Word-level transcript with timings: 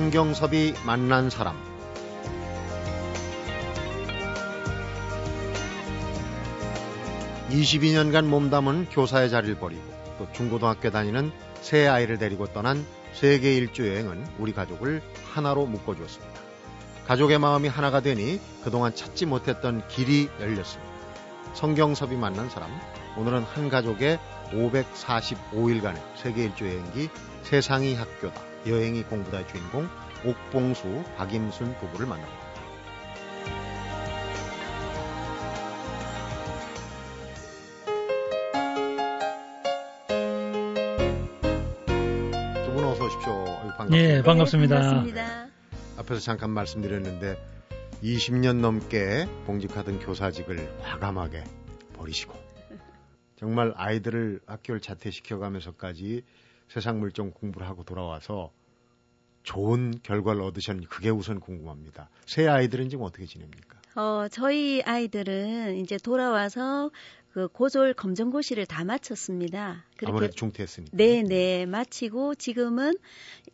성경섭이 0.00 0.72
만난 0.86 1.28
사람 1.28 1.54
(22년간) 7.50 8.24
몸담은 8.24 8.86
교사의 8.88 9.28
자리를 9.28 9.56
버리고 9.56 9.82
또 10.18 10.26
중고등학교 10.32 10.90
다니는 10.90 11.30
새 11.60 11.86
아이를 11.86 12.16
데리고 12.16 12.46
떠난 12.46 12.82
세계 13.12 13.54
일주 13.54 13.86
여행은 13.88 14.26
우리 14.38 14.54
가족을 14.54 15.02
하나로 15.34 15.66
묶어주었습니다. 15.66 16.40
가족의 17.06 17.38
마음이 17.38 17.68
하나가 17.68 18.00
되니 18.00 18.40
그동안 18.64 18.94
찾지 18.94 19.26
못했던 19.26 19.86
길이 19.88 20.30
열렸습니다. 20.40 20.90
성경섭이 21.52 22.16
만난 22.16 22.48
사람 22.48 22.70
오늘은 23.18 23.42
한 23.42 23.68
가족의 23.68 24.18
545일간의 24.50 26.00
세계 26.16 26.44
일주 26.44 26.64
여행기 26.64 27.10
세상이 27.42 27.94
학교다 27.94 28.49
여행이 28.66 29.04
공부다의 29.04 29.46
주인공 29.48 29.88
옥봉수 30.24 31.04
박임순 31.16 31.74
부부를 31.78 32.06
만납니다. 32.06 32.50
두 42.64 42.72
분 42.74 42.84
어서 42.84 43.04
오십시오. 43.06 43.44
반갑습니다. 43.78 43.96
예, 43.96 44.22
반갑습니다. 44.22 44.74
네, 44.78 44.82
반갑습니다. 44.86 45.46
앞에서 45.98 46.20
잠깐 46.20 46.50
말씀드렸는데 46.50 47.36
20년 48.02 48.60
넘게 48.60 49.26
봉직하던 49.46 50.00
교사직을 50.00 50.78
과감하게 50.82 51.44
버리시고 51.94 52.34
정말 53.36 53.72
아이들을 53.76 54.40
학교를 54.46 54.80
자퇴시켜가면서까지 54.80 56.22
세상 56.70 57.00
물정 57.00 57.32
공부를 57.32 57.68
하고 57.68 57.82
돌아와서 57.82 58.52
좋은 59.42 59.92
결과를 60.02 60.40
얻으셨는지 60.42 60.88
그게 60.88 61.10
우선 61.10 61.40
궁금합니다. 61.40 62.08
새 62.26 62.46
아이들은 62.46 62.88
지금 62.88 63.04
어떻게 63.04 63.26
지냅니까? 63.26 63.80
어, 63.96 64.28
저희 64.30 64.80
아이들은 64.82 65.76
이제 65.78 65.98
돌아와서 65.98 66.90
그 67.32 67.46
고졸 67.46 67.94
검정고시를 67.94 68.66
다 68.66 68.84
마쳤습니다. 68.84 69.84
아무래도 70.04 70.34
중퇴했으니까. 70.34 70.96
네, 70.96 71.22
네, 71.22 71.64
마치고 71.64 72.34
지금은 72.34 72.96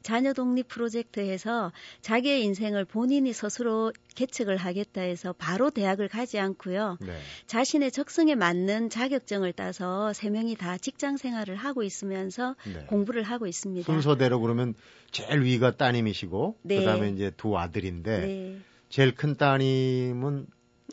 자녀 0.03 0.33
독립 0.33 0.69
프로젝트에서 0.69 1.73
자기의 2.01 2.43
인생을 2.45 2.87
본인이 2.87 3.33
스스로 3.33 3.93
개척을 4.15 4.57
하겠다 4.57 5.03
해서 5.03 5.35
바로 5.37 5.71
대학을 5.71 6.09
가지 6.09 6.39
않고요. 6.39 6.97
네. 7.01 7.19
자신의 7.47 7.91
적성에 7.91 8.35
맞는 8.35 8.89
자격증을 8.89 9.53
따서 9.53 10.13
세 10.15 10.31
명이 10.31 10.57
다 10.57 10.79
직장 10.79 11.19
생활을 11.19 11.57
하고 11.57 11.83
있으면서 11.83 12.57
네. 12.65 12.87
공부를 12.87 13.25
하고 13.25 13.47
있습니다. 13.47 13.85
순서대로 13.85 14.41
그러면 14.41 14.75
제일 15.11 15.43
위가 15.43 15.77
따님이시고 15.77 16.59
네. 16.63 16.79
그다음에 16.79 17.11
이제 17.11 17.31
두 17.37 17.59
아들인데 17.59 18.21
네. 18.21 18.59
제일 18.89 19.15
큰 19.15 19.37
따님은 19.37 20.47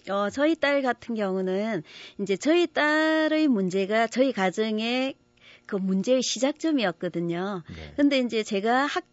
어, 0.09 0.29
저희 0.29 0.55
딸 0.55 0.81
같은 0.81 1.15
경우는 1.15 1.83
이제 2.19 2.35
저희 2.35 2.67
딸의 2.67 3.47
문제가 3.47 4.07
저희 4.07 4.31
가정의 4.33 5.15
그 5.65 5.75
문제의 5.75 6.21
시작점이었거든요. 6.21 7.63
네. 7.69 7.93
근데 7.95 8.19
이제 8.19 8.43
제가 8.43 8.85
학, 8.85 9.05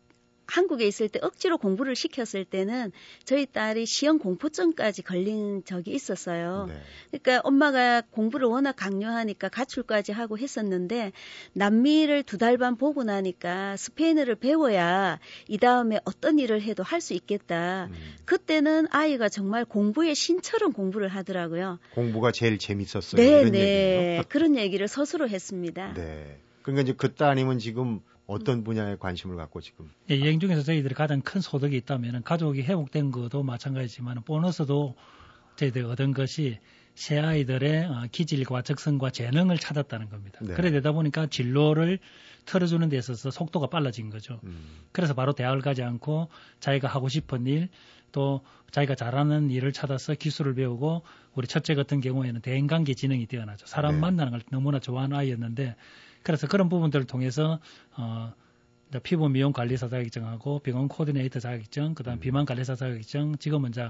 한국에 0.50 0.86
있을 0.86 1.08
때 1.08 1.20
억지로 1.22 1.56
공부를 1.58 1.94
시켰을 1.94 2.44
때는 2.44 2.92
저희 3.24 3.46
딸이 3.46 3.86
시험 3.86 4.18
공포증까지 4.18 5.02
걸린 5.02 5.62
적이 5.64 5.92
있었어요. 5.94 6.66
네. 6.68 6.74
그러니까 7.10 7.40
엄마가 7.48 8.02
공부를 8.10 8.48
워낙 8.48 8.72
강요하니까 8.72 9.48
가출까지 9.48 10.12
하고 10.12 10.36
했었는데 10.38 11.12
남미를 11.52 12.22
두 12.24 12.38
달 12.38 12.58
반 12.58 12.76
보고 12.76 13.04
나니까 13.04 13.76
스페인어를 13.76 14.34
배워야 14.34 15.18
이 15.48 15.56
다음에 15.58 16.00
어떤 16.04 16.38
일을 16.38 16.62
해도 16.62 16.82
할 16.82 17.00
수 17.00 17.14
있겠다. 17.14 17.86
음, 17.86 17.94
그때는 18.26 18.86
아이가 18.90 19.28
정말 19.28 19.64
공부의 19.64 20.14
신처럼 20.14 20.72
공부를 20.72 21.08
하더라고요. 21.08 21.78
공부가 21.94 22.30
제일 22.32 22.58
재밌었어요. 22.58 23.16
네, 23.16 23.50
네. 23.50 23.58
얘기예요. 23.60 24.22
그런 24.28 24.56
얘기를 24.56 24.86
스스로 24.88 25.28
했습니다. 25.28 25.94
네. 25.94 26.38
그러니까 26.62 26.82
이제 26.82 26.94
그 26.96 27.14
따님은 27.14 27.58
지금 27.58 28.00
어떤 28.30 28.62
분야에 28.62 28.96
관심을 28.96 29.36
갖고 29.36 29.60
지금 29.60 29.90
예, 30.08 30.20
여행 30.20 30.38
중에서 30.38 30.62
저희들이 30.62 30.94
가장 30.94 31.20
큰 31.20 31.40
소득이 31.40 31.76
있다면 31.78 32.22
가족이 32.22 32.62
회복된 32.62 33.10
것도 33.10 33.42
마찬가지지만 33.42 34.22
보너스도 34.22 34.94
저희들이 35.56 35.84
얻은 35.84 36.14
것이 36.14 36.58
새 36.94 37.18
아이들의 37.18 37.86
어, 37.86 38.06
기질과 38.12 38.62
적성과 38.62 39.10
재능을 39.10 39.58
찾았다는 39.58 40.08
겁니다. 40.10 40.38
네. 40.42 40.54
그래 40.54 40.70
되다 40.70 40.92
보니까 40.92 41.26
진로를 41.26 41.98
틀어주는 42.44 42.88
데 42.88 42.96
있어서 42.98 43.30
속도가 43.30 43.66
빨라진 43.68 44.10
거죠. 44.10 44.40
음, 44.44 44.64
그래서 44.92 45.14
바로 45.14 45.32
대학을 45.32 45.60
가지 45.60 45.82
않고 45.82 46.28
자기가 46.60 46.88
하고 46.88 47.08
싶은 47.08 47.46
일, 47.46 47.68
또 48.12 48.42
자기가 48.70 48.94
잘하는 48.94 49.50
일을 49.50 49.72
찾아서 49.72 50.14
기술을 50.14 50.54
배우고 50.54 51.02
우리 51.34 51.46
첫째 51.46 51.74
같은 51.74 52.00
경우에는 52.00 52.40
대인관계 52.40 52.94
지능이 52.94 53.26
뛰어나죠. 53.26 53.66
사람 53.66 53.94
네. 53.94 54.00
만나는 54.00 54.32
걸 54.32 54.42
너무나 54.50 54.78
좋아하는 54.78 55.16
아이였는데 55.16 55.76
그래서 56.22 56.46
그런 56.46 56.68
부분들을 56.68 57.06
통해서 57.06 57.58
어 57.96 58.32
피부 59.02 59.28
미용 59.28 59.52
관리사 59.52 59.88
자격증하고 59.88 60.58
병원 60.60 60.88
코디네이터 60.88 61.38
자격증, 61.38 61.94
그다음 61.94 62.16
음. 62.16 62.20
비만 62.20 62.44
관리사 62.44 62.74
자격증, 62.74 63.36
지금은 63.38 63.70
이제 63.70 63.88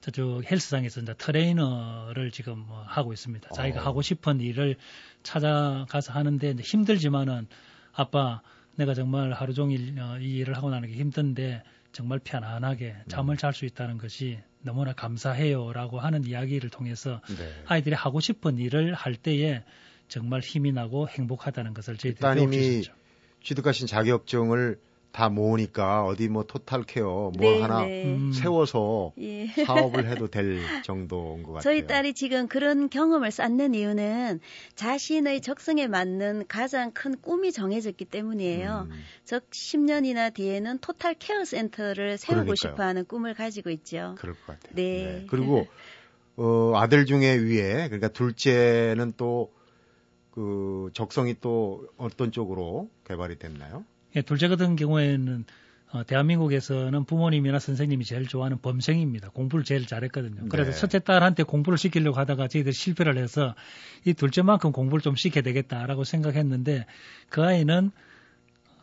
저쪽 0.00 0.50
헬스장에서 0.50 1.02
이제 1.02 1.14
트레이너를 1.14 2.30
지금 2.30 2.60
뭐 2.66 2.82
하고 2.86 3.12
있습니다. 3.12 3.50
자기가 3.50 3.80
어. 3.80 3.84
하고 3.84 4.02
싶은 4.02 4.40
일을 4.40 4.76
찾아가서 5.22 6.12
하는데 6.12 6.50
이제 6.50 6.62
힘들지만은 6.62 7.46
아빠 7.92 8.40
내가 8.76 8.94
정말 8.94 9.32
하루 9.32 9.52
종일 9.52 9.98
어, 10.00 10.18
이 10.18 10.38
일을 10.38 10.56
하고 10.56 10.70
나는 10.70 10.88
게 10.88 10.94
힘든데 10.94 11.62
정말 11.92 12.18
편안하게 12.18 12.96
잠을 13.08 13.36
잘 13.36 13.52
수 13.52 13.66
있다는 13.66 13.98
것이 13.98 14.38
너무나 14.62 14.92
감사해요라고 14.92 16.00
하는 16.00 16.24
이야기를 16.24 16.70
통해서 16.70 17.20
네. 17.28 17.62
아이들이 17.66 17.94
하고 17.94 18.20
싶은 18.20 18.58
일을 18.58 18.94
할 18.94 19.16
때에 19.16 19.62
정말 20.10 20.40
힘이 20.40 20.72
나고 20.72 21.08
행복하다는 21.08 21.72
것을 21.72 21.96
저희들이 21.96 22.20
따님이 22.20 22.82
취득하신 23.42 23.86
자격증을 23.86 24.78
다 25.12 25.28
모으니까 25.28 26.04
어디 26.04 26.28
뭐 26.28 26.44
total 26.44 26.84
care 26.84 27.04
뭐 27.04 27.32
네, 27.38 27.60
하나 27.60 27.84
네. 27.84 28.04
음. 28.04 28.32
세워서 28.32 29.12
예. 29.18 29.46
사업을 29.48 30.08
해도 30.08 30.28
될 30.30 30.60
정도인 30.84 31.42
것 31.42 31.52
같아요. 31.52 31.62
저희 31.62 31.86
딸이 31.86 32.14
지금 32.14 32.46
그런 32.46 32.88
경험을 32.88 33.30
쌓는 33.30 33.74
이유는 33.74 34.40
자신의 34.74 35.40
적성에 35.40 35.88
맞는 35.88 36.46
가장 36.46 36.92
큰 36.92 37.20
꿈이 37.20 37.50
정해졌기 37.50 38.04
때문이에요. 38.04 38.88
음, 38.90 39.02
즉 39.24 39.48
10년이나 39.50 40.32
뒤에는 40.34 40.78
total 40.78 41.14
care 41.18 41.44
센터를 41.44 42.18
세우고 42.18 42.44
그러니까요. 42.44 42.54
싶어 42.56 42.82
하는 42.82 43.04
꿈을 43.04 43.34
가지고 43.34 43.70
있죠. 43.70 44.14
그럴 44.18 44.34
것 44.34 44.46
같아요. 44.46 44.74
네. 44.74 45.26
그리고 45.28 45.66
어, 46.36 46.72
아들 46.76 47.04
중에 47.06 47.36
위에 47.36 47.88
그러니까 47.88 48.08
둘째는 48.08 49.14
또 49.16 49.52
그 50.30 50.90
적성이 50.94 51.34
또 51.40 51.88
어떤 51.96 52.32
쪽으로 52.32 52.88
개발이 53.04 53.38
됐나요? 53.38 53.84
예, 54.16 54.22
둘째 54.22 54.48
같은 54.48 54.76
경우에는 54.76 55.44
어, 55.92 56.04
대한민국에서는 56.04 57.04
부모님이나 57.04 57.58
선생님이 57.58 58.04
제일 58.04 58.28
좋아하는 58.28 58.58
범생입니다. 58.60 59.30
공부를 59.30 59.64
제일 59.64 59.86
잘했거든요. 59.86 60.48
그래서 60.48 60.70
네. 60.70 60.76
첫째 60.78 60.98
딸한테 61.00 61.42
공부를 61.42 61.78
시키려고 61.78 62.16
하다가 62.16 62.46
저희들이 62.46 62.72
실패를 62.72 63.18
해서 63.18 63.56
이 64.04 64.14
둘째만큼 64.14 64.70
공부를 64.70 65.02
좀 65.02 65.16
시켜야 65.16 65.42
되겠다라고 65.42 66.04
생각했는데 66.04 66.86
그 67.28 67.42
아이는 67.42 67.90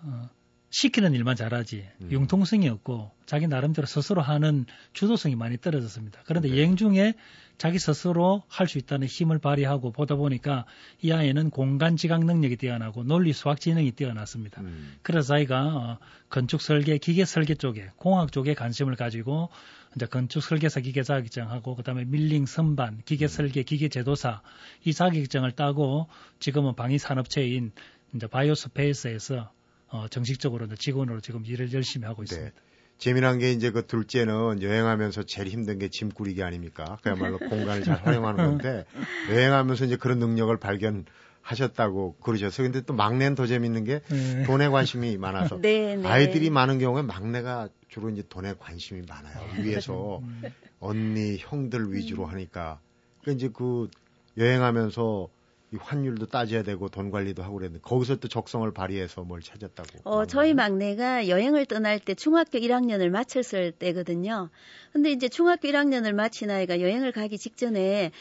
어, 0.03 0.30
시키는 0.69 1.13
일만 1.13 1.35
잘하지 1.35 1.88
음. 2.01 2.11
융통성이 2.11 2.67
없고 2.69 3.11
자기 3.25 3.47
나름대로 3.47 3.85
스스로 3.88 4.21
하는 4.21 4.65
주도성이 4.94 5.36
많이 5.36 5.57
떨어졌습니다. 5.57 6.21
그런데 6.25 6.50
네. 6.50 6.57
여행 6.57 6.75
중에 6.75 7.13
자기 7.57 7.80
스스로 7.80 8.44
할 8.50 8.68
수 8.68 8.77
있다는 8.77 9.07
힘을 9.07 9.39
발휘하고 9.39 9.92
보다 9.92 10.15
보니까 10.15 10.65
이 11.01 11.12
아이는 11.12 11.50
공간 11.50 11.95
지각 11.95 12.25
능력이 12.25 12.57
뛰어나고 12.57 13.03
논리 13.03 13.33
수학 13.33 13.59
지능이 13.59 13.92
뛰어났습니다. 13.92 14.62
음, 14.62 14.97
그래서 15.01 15.36
아이가 15.36 15.65
어, 15.65 15.97
건축 16.30 16.62
설계, 16.62 16.97
기계 16.97 17.25
설계 17.25 17.56
쪽에 17.56 17.89
공학 17.95 18.31
쪽에 18.31 18.53
관심을 18.53 18.95
가지고 18.95 19.50
이제 19.95 20.06
건축 20.06 20.44
설계사 20.44 20.81
기계 20.81 21.01
자격증하고 21.01 21.75
그다음에 21.75 22.06
밀링 22.06 22.45
선반, 22.45 23.01
기계 23.06 23.27
설계, 23.27 23.63
기계 23.63 23.88
제도사 23.89 24.42
이 24.83 24.94
자격증을 24.94 25.53
따고 25.53 26.07
지금은 26.39 26.75
방위 26.75 27.00
산업체인 27.00 27.71
이제 28.13 28.27
바이오스페이스에서 28.27 29.51
어, 29.89 30.07
정식적으로 30.07 30.66
이제 30.66 30.75
직원으로 30.75 31.22
지금 31.22 31.45
일을 31.45 31.72
열심히 31.74 32.06
하고 32.06 32.24
있습니다. 32.24 32.54
재미난 32.98 33.38
게 33.38 33.51
이제 33.51 33.69
그 33.72 33.86
둘째는 33.86 34.62
여행하면서 34.63 35.24
제일 35.24 35.48
힘든 35.50 35.78
게 35.78 35.88
짐 35.89 36.10
꾸리기 36.10 36.42
아닙니까? 36.44 36.98
그야말로 37.04 37.38
공간을 37.38 37.84
잘 37.84 38.01
활용하는 38.04 38.44
건데 38.44 38.86
여행하면서 39.31 39.86
이제 39.86 39.95
그런 39.98 40.18
능력을 40.19 40.56
발견 40.57 41.06
하셨다고 41.42 42.16
그러셨어요. 42.22 42.66
근데 42.68 42.81
또 42.81 42.94
막내는 42.94 43.36
더 43.36 43.45
재밌는 43.48 43.84
게 43.86 44.01
네. 44.10 44.44
돈에 44.45 44.68
관심이 44.68 45.16
많아서 45.18 45.57
네, 45.62 45.95
네. 45.95 46.07
아이들이 46.07 46.50
많은 46.50 46.80
경우에 46.80 47.04
막내가 47.04 47.69
주로 47.88 48.10
이제 48.10 48.24
돈에 48.28 48.54
관심이 48.60 49.04
많아요. 49.07 49.48
위에서 49.62 50.22
언니, 50.80 51.38
형들 51.40 51.94
위주로 51.94 52.25
하니까. 52.25 52.81
그 53.24 53.31
이제 53.31 53.50
그 53.54 53.88
여행하면서 54.38 55.30
이 55.74 55.78
환율도 55.78 56.28
따져야 56.28 56.64
되고 56.64 56.88
돈 56.88 57.12
관리도 57.12 57.44
하고 57.44 57.56
그랬는데 57.56 57.81
거기서 57.81 58.18
또 58.18 58.30
적성을 58.30 58.72
발휘해서 58.72 59.24
뭘 59.24 59.42
찾았다고. 59.42 60.10
어, 60.10 60.25
저희 60.25 60.54
막내가 60.54 61.28
여행을 61.28 61.66
떠날 61.66 62.00
때 62.00 62.16
중학교 62.16 62.58
1학년을 62.58 63.10
마쳤을 63.10 63.74
때거든요. 63.74 64.50
근데 64.94 65.12
이제 65.12 65.28
중학교 65.28 65.68
1학년을 65.68 66.14
마친 66.14 66.52
아이가 66.52 66.80
여행을 66.80 67.12
가기 67.12 67.38
직전에 67.38 68.12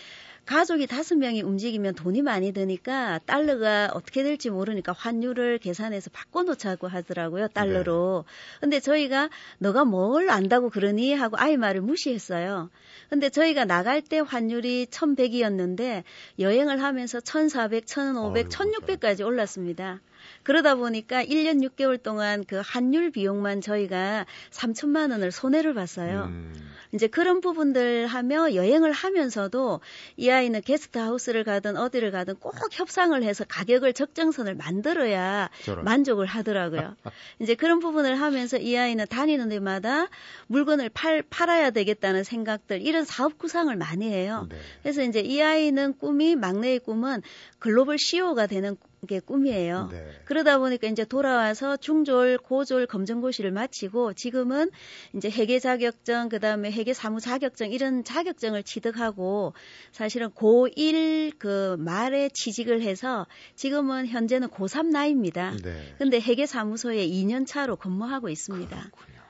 가족이 0.47 0.87
다섯 0.87 1.17
명이 1.17 1.43
움직이면 1.43 1.97
돈이 1.97 2.23
많이 2.23 2.53
드니까 2.53 3.19
달러가 3.27 3.91
어떻게 3.93 4.23
될지 4.23 4.49
모르니까 4.49 4.93
환율을 4.93 5.59
계산해서 5.59 6.11
바꿔놓자고 6.11 6.87
하더라고요 6.87 7.49
달러로. 7.49 8.25
네. 8.27 8.61
근데 8.61 8.81
저희가 8.81 9.29
너가 9.59 9.85
뭘 9.85 10.31
안다고 10.31 10.71
그러니 10.71 11.13
하고 11.15 11.37
아이 11.37 11.57
말을 11.57 11.81
무시했어요. 11.81 12.71
근데 13.11 13.29
저희가 13.29 13.65
나갈 13.65 14.01
때 14.01 14.21
환율이 14.21 14.87
1100이었는데 14.87 16.05
여행을 16.39 16.81
하면서 16.81 17.19
1400, 17.21 17.87
1500, 17.87 18.49
1600까지 18.49 19.27
올랐습니다. 19.27 20.01
그러다 20.43 20.77
보니까 20.77 21.25
1년 21.25 21.63
6개월 21.69 22.03
동안 22.03 22.45
그 22.45 22.61
환율 22.65 23.11
비용만 23.11 23.61
저희가 23.61 24.27
3천만 24.51 25.11
원을 25.11 25.31
손해를 25.31 25.75
봤어요. 25.75 26.25
음. 26.25 26.53
이제 26.93 27.07
그런 27.07 27.41
부분들 27.41 28.07
하며 28.07 28.55
여행을 28.55 28.93
하면서도 28.93 29.81
이 30.17 30.31
아이는 30.31 30.61
게스트하우스를 30.63 31.45
가든 31.45 31.77
어디를 31.77 32.11
가든 32.11 32.37
꼭 32.37 32.55
협상을 32.71 33.21
해서 33.23 33.45
가격을 33.47 33.93
적정선을 33.93 34.55
만들어야 34.55 35.51
저런. 35.65 35.85
만족을 35.85 36.27
하더라고요. 36.27 36.97
이제 37.41 37.55
그런 37.55 37.81
부분을 37.81 38.21
하면서 38.21 38.57
이 38.57 38.77
아이는 38.77 39.05
다니는 39.09 39.49
데마다 39.49 40.09
물건을 40.47 40.91
팔, 40.91 41.23
팔아야 41.23 41.71
되겠다는 41.71 42.25
생각들 42.25 42.83
이런 42.83 43.05
사업 43.05 43.39
구상을 43.39 43.75
많이 43.77 44.09
해요. 44.11 44.47
네. 44.49 44.57
그래서 44.83 45.03
이제 45.03 45.21
이 45.21 45.43
아이는 45.43 45.99
꿈이 45.99 46.37
막내의 46.37 46.81
꿈은 46.81 47.23
글로벌 47.59 47.99
CEO가 47.99 48.47
되는 48.47 48.77
게 49.07 49.21
꿈이에요. 49.21 49.89
네. 49.91 50.11
그러다 50.25 50.59
보니까 50.59 50.89
이제 50.89 51.05
돌아와서 51.05 51.77
중졸, 51.77 52.39
고졸 52.39 52.87
검정고시를 52.87 53.51
마치고 53.51 54.15
지금은 54.15 54.71
이제 55.15 55.31
회계 55.31 55.59
자격증, 55.59 56.29
그 56.29 56.41
다음에 56.41 56.71
회계 56.71 56.93
사무 56.93 57.21
자격증 57.21 57.73
이런 57.73 58.05
자격증을 58.05 58.63
취득하고 58.63 59.55
사실은 59.93 60.31
고1 60.31 61.39
그 61.39 61.77
말에 61.79 62.29
취직을 62.33 62.83
해서 62.83 63.27
지금은 63.55 64.07
현재는 64.07 64.49
고3 64.49 64.87
나이입니다. 64.87 65.57
네. 65.63 65.95
근데 65.99 66.21
회계 66.21 66.47
사무소에 66.47 67.07
2년 67.07 67.47
차로 67.47 67.77
근무하고 67.77 68.29
있습니다. 68.29 68.77
그렇군요. 68.77 69.21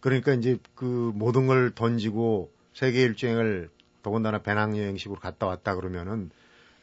그러니까 0.00 0.32
이제 0.34 0.58
그 0.74 1.12
모든 1.14 1.46
걸 1.46 1.72
던지고 1.74 2.50
세계 2.72 3.02
일주행을 3.02 3.68
더군다나 4.02 4.42
배낭여행식으로 4.42 5.20
갔다 5.20 5.46
왔다 5.46 5.74
그러면은 5.74 6.30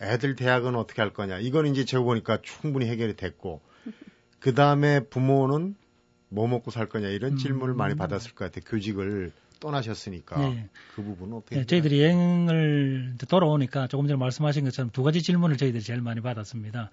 애들 0.01 0.35
대학은 0.35 0.75
어떻게 0.75 1.01
할 1.01 1.11
거냐. 1.11 1.39
이건 1.39 1.67
이제 1.67 1.85
제가 1.85 2.03
보니까 2.03 2.39
충분히 2.41 2.87
해결이 2.87 3.15
됐고, 3.15 3.61
그 4.39 4.53
다음에 4.53 5.01
부모는 5.01 5.75
뭐 6.29 6.47
먹고 6.47 6.71
살 6.71 6.87
거냐 6.87 7.07
이런 7.07 7.33
음. 7.33 7.37
질문을 7.37 7.73
많이 7.73 7.95
받았을 7.95 8.33
것 8.33 8.45
같아요. 8.45 8.63
교직을 8.69 9.31
떠나셨으니까 9.59 10.37
네. 10.39 10.69
그 10.95 11.03
부분은 11.03 11.37
어떻게? 11.37 11.55
네, 11.55 11.65
저희들이 11.65 12.01
여행을 12.01 13.15
돌아오니까 13.27 13.87
조금 13.87 14.07
전에 14.07 14.17
말씀하신 14.17 14.65
것처럼 14.65 14.91
두 14.91 15.03
가지 15.03 15.21
질문을 15.21 15.57
저희들이 15.57 15.83
제일 15.83 16.01
많이 16.01 16.21
받았습니다. 16.21 16.91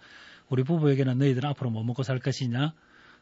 우리 0.48 0.62
부부에게는 0.62 1.18
너희들은 1.18 1.48
앞으로 1.50 1.70
뭐 1.70 1.84
먹고 1.84 2.02
살 2.02 2.18
것이냐? 2.18 2.72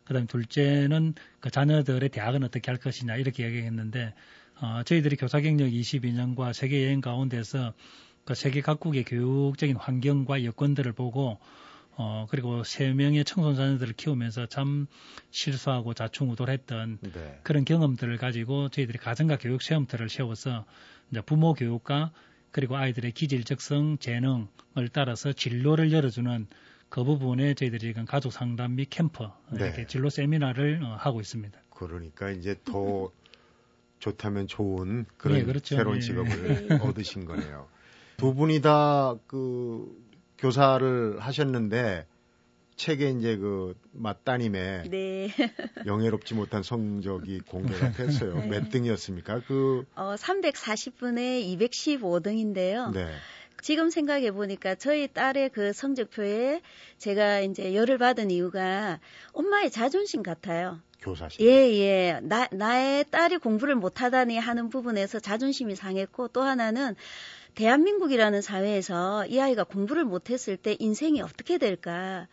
그다음에 0.05 0.26
둘째는 0.26 1.14
그 1.40 1.50
자녀들의 1.50 2.08
대학은 2.08 2.43
어떻게 2.44 2.70
할 2.70 2.78
것이냐 2.78 3.17
이렇게 3.17 3.44
얘기했는데 3.44 4.14
어, 4.61 4.82
저희들이 4.85 5.17
교사 5.17 5.40
경력 5.40 5.67
22년과 5.67 6.52
세계 6.52 6.85
여행 6.85 7.00
가운데서 7.00 7.73
그 8.25 8.35
세계 8.35 8.61
각국의 8.61 9.05
교육적인 9.05 9.77
환경과 9.77 10.45
여건들을 10.45 10.93
보고 10.93 11.39
어 11.95 12.27
그리고 12.31 12.65
세 12.65 12.93
명의 12.93 13.25
청소년들을 13.25 13.93
키우면서 13.95 14.47
참 14.47 14.87
실수하고 15.31 15.93
자충우돌했던 15.93 16.99
네. 17.13 17.41
그런 17.43 17.65
경험들을 17.65 18.17
가지고 18.17 18.69
저희들이 18.71 18.99
가정과 18.99 19.37
교육 19.39 19.61
시험터를 19.61 20.09
세워서 20.09 20.65
이제 21.11 21.21
부모 21.21 21.53
교육과 21.53 22.13
그리고 22.51 22.77
아이들의 22.77 23.13
기질적성 23.13 23.99
재능을 23.99 24.89
따라서 24.93 25.33
진로를 25.33 25.93
열어주는 25.93 26.47
그 26.89 27.05
부분에 27.05 27.55
저희들이 27.55 27.81
지금 27.81 28.05
가족 28.05 28.33
상담 28.33 28.77
및 28.77 28.89
캠프 28.91 29.25
네. 29.51 29.65
이렇게 29.65 29.87
진로 29.87 30.11
세미나를 30.11 30.83
어, 30.85 30.97
하고 30.99 31.21
있습니다. 31.21 31.59
그러니까 31.71 32.31
이제 32.31 32.55
더 32.65 33.11
좋다면 33.99 34.47
좋은 34.47 35.07
그런 35.17 35.39
네, 35.39 35.45
그렇죠. 35.45 35.77
새로운 35.77 36.01
네. 36.01 36.07
직업을 36.07 36.69
네. 36.69 36.75
얻으신 36.85 37.25
거네요. 37.25 37.69
두 38.23 38.35
분이 38.35 38.61
다 38.61 39.17
그 39.27 40.01
교사를 40.39 41.19
하셨는데 41.19 42.07
책에 42.77 43.11
이제 43.11 43.37
그 43.37 43.75
맞따님의 43.93 44.91
네. 44.91 45.29
영예롭지 45.87 46.35
못한 46.35 46.63
성적이 46.63 47.41
공개가 47.41 47.91
됐어요. 47.93 48.35
네. 48.37 48.47
몇 48.47 48.71
등이었습니까? 48.71 49.43
그 49.47 49.85
어, 49.97 50.15
340분에 50.17 51.59
215등인데요. 51.59 52.93
네. 52.93 53.09
지금 53.61 53.91
생각해 53.91 54.31
보니까 54.33 54.75
저희 54.77 55.07
딸의 55.07 55.51
그 55.51 55.73
성적표에 55.73 56.61
제가 56.99 57.41
이제 57.41 57.75
열을 57.75 57.99
받은 57.99 58.31
이유가 58.31 59.01
엄마의 59.33 59.71
자존심 59.71 60.23
같아요. 60.23 60.81
교사시. 61.02 61.43
예, 61.43 61.46
예. 61.46 62.20
나, 62.22 62.49
나의 62.52 63.04
딸이 63.10 63.38
공부를 63.38 63.75
못하다니 63.75 64.38
하는 64.38 64.70
부분에서 64.70 65.20
자존심이 65.20 65.75
상했고 65.75 66.28
또 66.28 66.43
하나는 66.43 66.94
대한민국이라는 67.54 68.40
사회에서 68.40 69.26
이 69.26 69.38
아이가 69.38 69.64
공부를 69.64 70.04
못했을 70.04 70.56
때 70.56 70.75
인생이 70.78 71.20
어떻게 71.20 71.58
될까? 71.58 72.26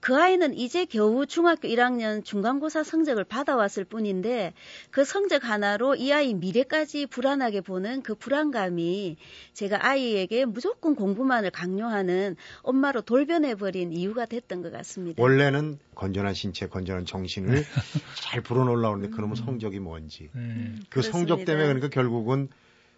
그 0.00 0.16
아이는 0.16 0.54
이제 0.54 0.84
겨우 0.84 1.26
중학교 1.26 1.68
1학년 1.68 2.24
중간고사 2.24 2.82
성적을 2.82 3.22
받아왔을 3.24 3.84
뿐인데 3.84 4.52
그 4.90 5.04
성적 5.04 5.44
하나로 5.44 5.94
이 5.94 6.12
아이 6.12 6.34
미래까지 6.34 7.06
불안하게 7.06 7.60
보는 7.60 8.02
그 8.02 8.16
불안감이 8.16 9.16
제가 9.52 9.86
아이에게 9.86 10.44
무조건 10.44 10.96
공부만을 10.96 11.50
강요하는 11.50 12.36
엄마로 12.62 13.02
돌변해버린 13.02 13.92
이유가 13.92 14.26
됐던 14.26 14.62
것 14.62 14.72
같습니다. 14.72 15.22
원래는 15.22 15.78
건전한 15.94 16.34
신체, 16.34 16.68
건전한 16.68 17.04
정신을 17.04 17.64
잘 18.22 18.40
불어넣으려고 18.40 18.94
하는데 18.94 19.10
그러면 19.14 19.36
성적이 19.36 19.80
뭔지. 19.80 20.30
음, 20.34 20.78
그 20.84 21.00
그렇습니다. 21.00 21.18
성적 21.18 21.44
때문에 21.44 21.66
그러니까 21.66 21.88
결국은 21.88 22.48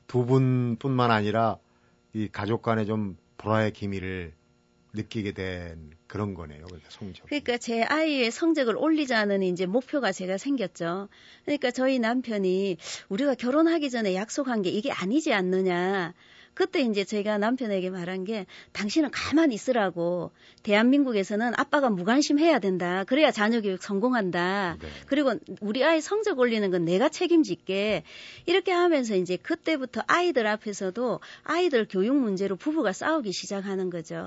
두 0.07 0.25
분뿐만 0.27 1.11
아니라 1.11 1.59
이 2.13 2.29
가족 2.31 2.63
간에 2.63 2.85
좀 2.85 3.17
불화의 3.39 3.73
기미를 3.73 4.33
느끼게 4.95 5.33
된 5.33 5.91
그런 6.07 6.35
거네요. 6.35 6.65
그러니까 6.65 6.89
성적. 6.91 7.27
그러니까 7.27 7.59
제 7.59 7.83
아이의 7.83 8.31
성적을 8.31 8.77
올리자는 8.77 9.43
이제 9.43 9.67
목표가 9.67 10.13
제가 10.13 10.39
생겼죠. 10.39 11.09
그러니까 11.45 11.71
저희 11.71 11.99
남편이 11.99 12.79
우리가 13.09 13.35
결혼하기 13.35 13.91
전에 13.91 14.15
약속한 14.15 14.63
게 14.63 14.71
이게 14.71 14.91
아니지 14.91 15.33
않느냐. 15.35 16.15
그때 16.57 16.81
이제 16.81 17.05
제가 17.05 17.37
남편에게 17.37 17.91
말한 17.91 18.25
게 18.25 18.47
당신은 18.73 19.11
가만히 19.11 19.55
있으라고 19.55 20.33
대한민국에서는 20.63 21.53
아빠가 21.55 21.91
무관심해야 21.91 22.61
된다. 22.61 23.05
그래야 23.05 23.31
자녀 23.31 23.61
교육 23.61 23.83
성공한다. 23.83 24.79
네. 24.81 24.89
그리고 25.07 25.35
우리 25.61 25.85
아이 25.85 26.01
성적 26.01 26.39
올리는 26.39 26.69
건 26.71 26.87
내가 26.87 27.11
책임질게. 27.11 28.05
이렇게 28.47 28.73
하면서 28.73 29.15
이제 29.15 29.37
그때부터 29.37 30.03
아이들 30.07 30.47
앞에서도 30.47 31.21
아이들 31.43 31.87
교육 31.87 32.17
문제로 32.17 32.57
부부가 32.57 32.95
싸우기 32.95 33.33
시작하는 33.33 33.91
거죠. 33.91 34.27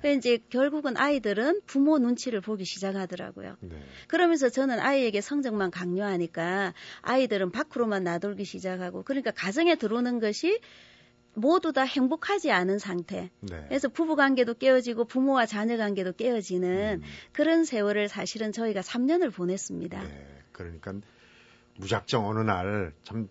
그래서 0.00 0.16
이제 0.16 0.38
결국은 0.48 0.96
아이들은 0.96 1.60
부모 1.66 1.98
눈치를 1.98 2.40
보기 2.40 2.64
시작하더라고요. 2.64 3.56
네. 3.60 3.76
그러면서 4.08 4.48
저는 4.48 4.80
아이에게 4.80 5.20
성적만 5.20 5.70
강요하니까 5.70 6.72
아이들은 7.02 7.50
밖으로만 7.50 8.02
나돌기 8.02 8.46
시작하고 8.46 9.02
그러니까 9.02 9.30
가정에 9.30 9.74
들어오는 9.74 10.20
것이 10.20 10.58
모두 11.36 11.72
다 11.72 11.82
행복하지 11.82 12.50
않은 12.50 12.78
상태. 12.78 13.30
네. 13.40 13.64
그래서 13.68 13.88
부부 13.88 14.16
관계도 14.16 14.54
깨어지고 14.54 15.04
부모와 15.04 15.46
자녀 15.46 15.76
관계도 15.76 16.12
깨어지는 16.14 17.02
음. 17.02 17.08
그런 17.32 17.64
세월을 17.64 18.08
사실은 18.08 18.52
저희가 18.52 18.80
3년을 18.80 19.32
보냈습니다. 19.32 20.02
네. 20.02 20.42
그러니까 20.52 20.94
무작정 21.76 22.26
어느 22.26 22.38
날 22.40 22.92
참 23.04 23.28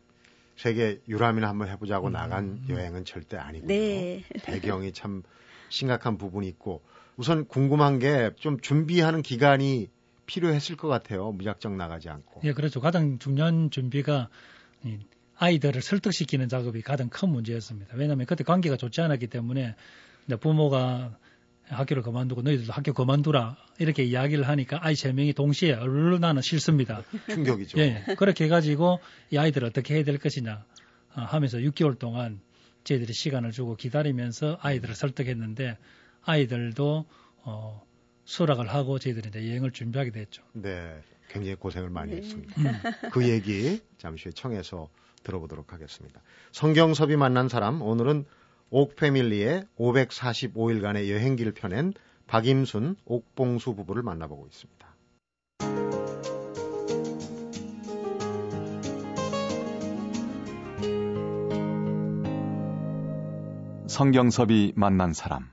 세계 0.55 1.01
유람이나 1.09 1.50
한번 1.50 1.67
해보자고 1.67 2.07
음. 2.07 2.13
나간 2.13 2.63
여행은 2.69 3.03
절대 3.05 3.35
아니고요. 3.38 3.67
네. 3.67 4.24
배경이 4.43 4.93
참 4.93 5.21
심각한 5.69 6.17
부분이 6.17 6.47
있고 6.47 6.81
우선 7.17 7.45
궁금한 7.47 8.00
게 8.00 8.31
좀 8.39 8.59
준비하는 8.62 9.21
기간이 9.21 9.89
필요했을 10.27 10.77
것 10.77 10.88
같아요. 10.88 11.31
무작정 11.31 11.75
나가지 11.77 12.09
않고. 12.09 12.41
예, 12.45 12.53
그렇죠. 12.53 12.79
가장 12.81 13.19
중요한 13.19 13.69
준비가 13.69 14.29
아이들을 15.38 15.82
설득시키는 15.82 16.48
작업이 16.50 16.82
가장 16.82 17.10
큰 17.10 17.30
문제였습니다. 17.30 17.96
왜냐하면 17.96 18.25
그때 18.25 18.44
관계가 18.44 18.77
좋지 18.77 19.01
않았기 19.01 19.27
때문에 19.27 19.75
부모가 20.39 21.18
학교를 21.68 22.04
그만두고 22.04 22.42
너희들도 22.44 22.72
학교 22.72 22.94
그만두라 22.94 23.58
이렇게 23.80 24.04
이야기를 24.04 24.48
하니까 24.48 24.80
아이 24.82 24.96
세 24.96 25.12
명이 25.12 25.34
동시에 25.34 25.74
얼마나 25.74 26.42
싫습니다. 26.42 27.04
충격이죠. 27.27 27.80
예, 27.80 28.04
그렇게 28.18 28.46
해가지고 28.46 29.00
이 29.32 29.38
아이들을 29.38 29.68
어떻게 29.68 29.96
해야 29.96 30.04
될 30.04 30.18
것이냐 30.20 30.63
어, 31.15 31.22
하면서 31.22 31.58
6개월 31.58 31.98
동안 31.98 32.39
저희들이 32.84 33.13
시간을 33.13 33.51
주고 33.51 33.75
기다리면서 33.75 34.60
아이들을 34.62 34.94
설득했는데 34.94 35.77
아이들도 36.24 37.06
어, 37.44 37.84
수락을 38.25 38.68
하고 38.68 39.00
저희들이 39.00 39.30
이제 39.30 39.48
여행을 39.50 39.72
준비하게 39.72 40.12
됐죠. 40.12 40.44
네, 40.54 41.01
굉장히 41.30 41.56
고생을 41.56 41.89
많이 41.89 42.12
네. 42.12 42.18
했습니다. 42.18 42.54
그 43.12 43.27
얘기 43.27 43.80
잠시 43.98 44.25
후에 44.25 44.32
청해서 44.34 44.89
들어보도록 45.25 45.74
하겠습니다. 45.74 46.22
성경섭이 46.53 47.17
만난 47.17 47.50
사람 47.50 47.82
오늘은 47.82 48.25
옥패밀리의 48.70 49.65
545일간의 49.77 51.10
여행기를 51.10 51.53
펴낸 51.53 51.94
박임순, 52.27 52.96
옥봉수 53.05 53.75
부부를 53.75 54.01
만나보고 54.03 54.48
있습니다. 54.48 54.86
성경섭이 63.88 64.74
만난 64.75 65.13
사람. 65.13 65.50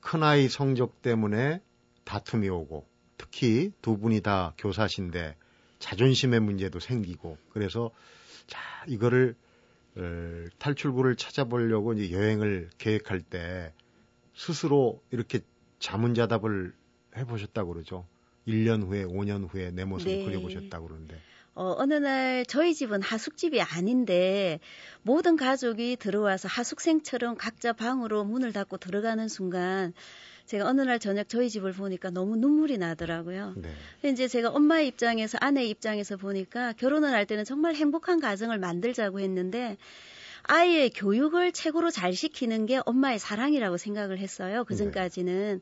큰아이 0.00 0.48
성적 0.48 1.02
때문에 1.02 1.62
다툼이 2.04 2.48
오고 2.48 2.88
특히 3.18 3.70
두 3.82 3.98
분이 3.98 4.22
다 4.22 4.54
교사신데 4.58 5.36
자존심의 5.78 6.40
문제도 6.40 6.80
생기고 6.80 7.38
그래서 7.50 7.90
자 8.50 8.58
이거를 8.86 9.34
어, 9.96 10.46
탈출구를 10.58 11.16
찾아보려고 11.16 11.94
이제 11.94 12.12
여행을 12.12 12.70
계획할 12.78 13.22
때 13.22 13.72
스스로 14.34 15.02
이렇게 15.10 15.40
자문자답을 15.78 16.74
해보셨다고 17.16 17.72
그러죠. 17.72 18.06
1년 18.46 18.86
후에 18.86 19.04
5년 19.04 19.48
후에 19.48 19.70
내 19.70 19.84
모습을 19.84 20.18
네. 20.18 20.24
그려보셨다고 20.24 20.88
그러는데 20.88 21.20
어, 21.54 21.74
어느 21.78 21.94
날 21.94 22.44
저희 22.46 22.74
집은 22.74 23.02
하숙집이 23.02 23.60
아닌데 23.60 24.60
모든 25.02 25.36
가족이 25.36 25.96
들어와서 25.96 26.48
하숙생처럼 26.48 27.36
각자 27.36 27.72
방으로 27.72 28.24
문을 28.24 28.52
닫고 28.52 28.78
들어가는 28.78 29.28
순간 29.28 29.92
제가 30.50 30.66
어느 30.66 30.80
날 30.80 30.98
저녁 30.98 31.28
저희 31.28 31.48
집을 31.48 31.72
보니까 31.72 32.10
너무 32.10 32.34
눈물이 32.34 32.76
나더라고요. 32.76 33.54
네. 33.56 34.10
이제 34.10 34.26
제가 34.26 34.48
엄마의 34.48 34.88
입장에서 34.88 35.38
아내 35.40 35.60
의 35.60 35.70
입장에서 35.70 36.16
보니까 36.16 36.72
결혼을 36.72 37.12
할 37.12 37.24
때는 37.24 37.44
정말 37.44 37.76
행복한 37.76 38.18
가정을 38.18 38.58
만들자고 38.58 39.20
했는데 39.20 39.76
아이의 40.42 40.90
교육을 40.90 41.52
최고로 41.52 41.92
잘 41.92 42.14
시키는 42.14 42.66
게 42.66 42.80
엄마의 42.84 43.20
사랑이라고 43.20 43.76
생각을 43.76 44.18
했어요. 44.18 44.64
그 44.64 44.74
전까지는. 44.74 45.60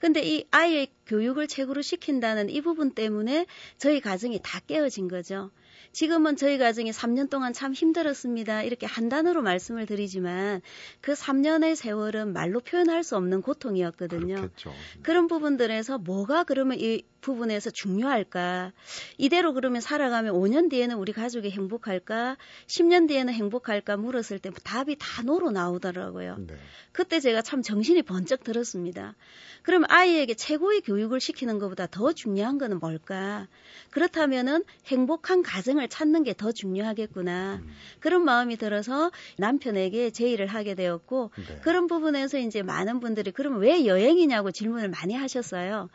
근데 0.00 0.20
이 0.22 0.44
아이의 0.50 0.88
교육을 1.06 1.48
최고로 1.48 1.80
시킨다는 1.80 2.50
이 2.50 2.60
부분 2.60 2.90
때문에 2.90 3.46
저희 3.78 4.00
가정이 4.00 4.40
다 4.42 4.60
깨어진 4.66 5.08
거죠. 5.08 5.50
지금은 5.92 6.36
저희 6.36 6.58
가정이 6.58 6.90
3년 6.90 7.30
동안 7.30 7.52
참 7.52 7.72
힘들었습니다. 7.72 8.62
이렇게 8.62 8.86
한 8.86 9.08
단어로 9.08 9.42
말씀을 9.42 9.86
드리지만 9.86 10.60
그 11.00 11.12
3년의 11.12 11.74
세월은 11.76 12.32
말로 12.32 12.60
표현할 12.60 13.02
수 13.04 13.16
없는 13.16 13.42
고통이었거든요. 13.42 14.34
그렇겠죠. 14.36 14.72
그런 15.02 15.26
부분들에서 15.26 15.98
뭐가 15.98 16.44
그러면 16.44 16.78
이 16.78 17.02
부분에서 17.20 17.70
중요할까? 17.70 18.72
이대로 19.18 19.52
그러면 19.52 19.80
살아가면 19.80 20.34
5년 20.34 20.70
뒤에는 20.70 20.96
우리 20.96 21.12
가족이 21.12 21.50
행복할까? 21.50 22.36
10년 22.66 23.08
뒤에는 23.08 23.32
행복할까? 23.32 23.96
물었을 23.96 24.38
때 24.38 24.50
답이 24.62 24.96
다 24.98 25.22
노로 25.22 25.50
나오더라고요. 25.50 26.36
네. 26.46 26.54
그때 26.92 27.18
제가 27.18 27.42
참 27.42 27.62
정신이 27.62 28.02
번쩍 28.02 28.44
들었습니다. 28.44 29.16
그럼 29.62 29.82
아이에게 29.88 30.34
최고의 30.34 30.82
교육을 30.82 31.18
시키는 31.18 31.58
것보다 31.58 31.88
더 31.88 32.12
중요한 32.12 32.58
거는 32.58 32.78
뭘까? 32.78 33.48
그렇다면은 33.90 34.62
행복한 34.86 35.42
가정 35.42 35.75
을 35.78 35.88
찾는 35.88 36.22
게 36.22 36.32
더 36.36 36.52
중요하겠구나. 36.52 37.60
음, 37.62 37.72
그런 38.00 38.24
마음이 38.24 38.56
들어서 38.56 39.10
남편에게 39.38 40.10
제의를 40.10 40.46
하게 40.46 40.74
되었고 40.74 41.30
네. 41.36 41.58
그런 41.62 41.86
부분에서 41.86 42.38
이제 42.38 42.62
많은 42.62 43.00
분들이 43.00 43.30
그럼 43.30 43.58
왜 43.58 43.86
여행이냐고 43.86 44.50
질문을 44.50 44.88
많이 44.88 45.14
하셨어요. 45.14 45.88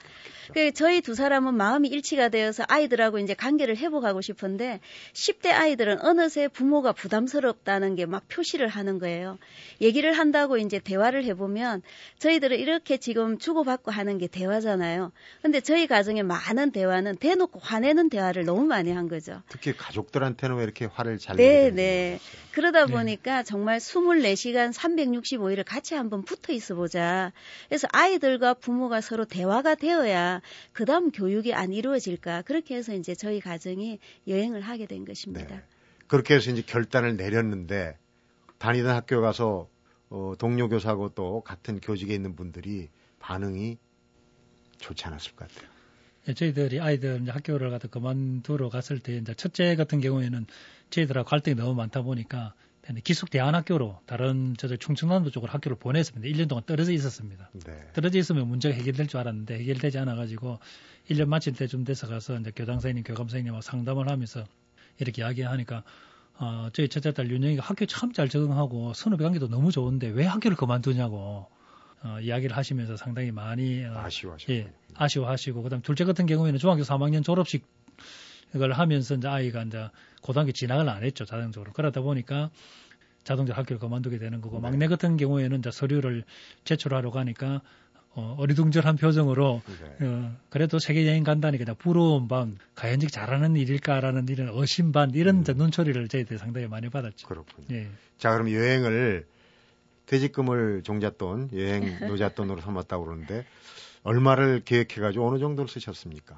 그 0.53 0.71
저희 0.73 1.01
두 1.01 1.15
사람은 1.15 1.53
마음이 1.55 1.88
일치가 1.88 2.29
되어서 2.29 2.63
아이들하고 2.67 3.19
이제 3.19 3.33
관계를 3.33 3.77
회복하고 3.77 4.19
싶은데 4.21 4.79
10대 5.13 5.51
아이들은 5.51 6.03
어느새 6.03 6.47
부모가 6.47 6.91
부담스럽다는 6.93 7.95
게 7.95 8.05
막 8.05 8.27
표시를 8.27 8.67
하는 8.67 9.00
거예요. 9.00 9.38
얘기를 9.79 10.11
한다고 10.13 10.57
이제 10.57 10.79
대화를 10.79 11.23
해보면 11.25 11.81
저희들은 12.19 12.57
이렇게 12.59 12.97
지금 12.97 13.38
주고받고 13.38 13.91
하는 13.91 14.17
게 14.17 14.27
대화잖아요. 14.27 15.11
근데 15.41 15.61
저희 15.61 15.88
가정의 15.88 16.23
많은 16.23 16.71
대화는 16.71 17.17
대놓고 17.17 17.59
화내는 17.59 18.09
대화를 18.09 18.43
너무 18.43 18.65
많이 18.65 18.91
한 18.91 19.07
거죠. 19.07 19.41
특히 19.62 19.77
가족들한테는 19.77 20.58
왜 20.58 20.63
이렇게 20.63 20.86
화를 20.86 21.20
잘 21.20 21.36
네, 21.38 21.44
내게 21.44 21.60
되는지 21.60 21.75
네. 21.75 22.20
그러다 22.51 22.88
네. 22.88 22.91
보니까 22.91 23.44
정말 23.44 23.77
24시간 23.77 24.74
365일을 24.74 25.63
같이 25.63 25.94
한번 25.94 26.24
붙어 26.24 26.51
있어 26.51 26.74
보자. 26.74 27.32
그래서 27.70 27.88
아이들과 27.94 28.56
부모가 28.56 29.01
서로 29.01 29.25
대화가 29.25 29.75
되어야 29.75 30.41
그 30.74 30.86
다음 30.86 31.12
교육이 31.12 31.53
안 31.53 31.74
이루어질까. 31.74 32.41
그렇게 32.41 32.75
해서 32.75 32.96
이제 32.96 33.13
저희 33.13 33.39
가정이 33.39 34.00
여행을 34.27 34.62
하게 34.62 34.88
된 34.88 35.06
것입니다. 35.06 35.56
네. 35.56 35.63
그렇게 36.08 36.34
해서 36.34 36.50
이제 36.50 36.63
결단을 36.63 37.15
내렸는데 37.15 37.98
다니던 38.58 38.96
학교 38.96 39.22
가서 39.22 39.70
어, 40.10 40.34
동료 40.39 40.68
교사하고 40.68 41.10
또 41.10 41.41
같은 41.41 41.80
교직에 41.80 42.13
있는 42.15 42.36
분들이 42.36 42.89
반응이 43.20 43.77
좋지 44.80 45.06
않았을 45.06 45.36
것 45.36 45.48
같아요. 45.48 45.71
예, 46.28 46.34
저희들이 46.34 46.80
아이들 46.80 47.22
이제 47.22 47.32
학교를 47.32 47.70
가다 47.72 47.88
그만두러 47.88 48.70
갔을 48.70 49.00
때 49.00 49.18
이제 49.18 49.34
첫째 49.34 49.75
같은 49.75 50.01
경우에는 50.01 50.46
저희들하고 50.90 51.28
갈등이 51.28 51.56
너무 51.56 51.74
많다 51.74 52.01
보니까 52.01 52.54
기숙 53.04 53.30
대안학교로 53.30 54.01
다른 54.06 54.56
저들 54.58 54.78
충청남도 54.78 55.32
쪽으로 55.32 55.51
학교를 55.51 55.78
보냈습니다. 55.78 56.28
1년 56.36 56.50
동안 56.50 56.63
떨어져 56.66 56.92
있었습니다. 56.92 57.50
네. 57.66 57.88
떨어져 57.94 58.20
있으면 58.20 58.48
문제가 58.48 58.75
해결될 58.75 59.08
줄 59.08 59.20
알았는데 59.20 59.60
해결되지 59.60 59.98
않아 60.00 60.16
가지고 60.16 60.60
1년 61.10 61.28
마칠 61.28 61.54
때쯤 61.54 61.86
돼서 61.86 62.08
가서 62.08 62.38
이제 62.38 62.51
교장 62.56 62.75
선생님, 62.75 63.04
교감 63.04 63.28
선생님하고 63.30 63.62
상담을 63.62 64.10
하면서 64.10 64.44
이렇게 65.00 65.22
이야기하니까 65.22 65.84
어, 66.40 66.70
저희 66.74 66.90
첫째 66.90 67.13
딸 67.13 67.30
윤영이가 67.30 67.63
학교 67.63 67.86
참 67.86 68.12
잘 68.13 68.28
적응하고 68.30 68.94
선후배 68.94 69.24
관계도 69.24 69.48
너무 69.48 69.72
좋은데 69.72 70.08
왜 70.10 70.25
학교를 70.25 70.58
그만두냐고 70.58 71.48
어, 72.03 72.20
이야기를 72.20 72.55
하시면서 72.55 72.98
상당히 72.98 73.31
많이 73.31 73.86
어, 73.86 73.98
아쉬워하시고. 73.98 74.53
예, 74.53 74.72
아쉬워하시고 74.96 75.63
그다음 75.63 75.81
둘째 75.81 76.03
같은 76.03 76.25
경우에는 76.25 76.60
중학교 76.60 76.81
3학년 76.81 77.24
졸업식 77.24 77.65
이걸 78.55 78.74
하면서 78.74 79.15
이제 79.15 79.27
아이가 79.27 79.63
이제 79.63 79.89
고등학교 80.22 80.51
진학을 80.51 80.89
안 80.89 81.03
했죠 81.03 81.25
자동적으로 81.25 81.72
그러다 81.74 82.01
보니까 82.01 82.50
자동적으로 83.24 83.60
학교를 83.62 83.79
그만두게 83.79 84.17
되는 84.17 84.41
거고 84.41 84.58
네. 84.58 84.63
막내 84.63 84.88
같은 84.88 85.15
경우에는 85.15 85.60
이제 85.60 85.72
서류를 85.72 86.24
제출하러 86.63 87.12
가니까 87.12 87.62
어, 88.13 88.36
어리둥절한 88.39 88.98
표정으로 88.98 89.62
네. 90.00 90.05
어, 90.05 90.36
그래도 90.50 90.79
세계 90.79 91.08
여행 91.08 91.24
간다니까 91.24 91.63
그냥 91.63 91.75
부러운 91.77 92.27
반 92.27 92.58
과연 92.75 93.00
잘하는 93.00 93.55
일일까라는 93.55 94.27
이런 94.27 94.50
의심 94.53 94.91
반 94.91 95.12
이런 95.13 95.46
음. 95.48 95.53
눈초리를 95.55 96.08
저희들이 96.10 96.38
상당히 96.38 96.67
많이 96.67 96.89
받았죠. 96.89 97.27
그렇군요. 97.27 97.67
예. 97.72 97.88
자, 98.17 98.34
그럼 98.34 98.51
여행을 98.51 99.25
퇴직금을 100.05 100.84
종잣돈, 100.84 101.50
여행 101.53 101.84
노잣돈으로 102.08 102.62
삼았다고 102.62 103.05
그러는데 103.05 103.46
얼마를 104.03 104.62
계획해가지고 104.65 105.27
어느 105.27 105.39
정도를 105.39 105.70
쓰셨습니까? 105.70 106.38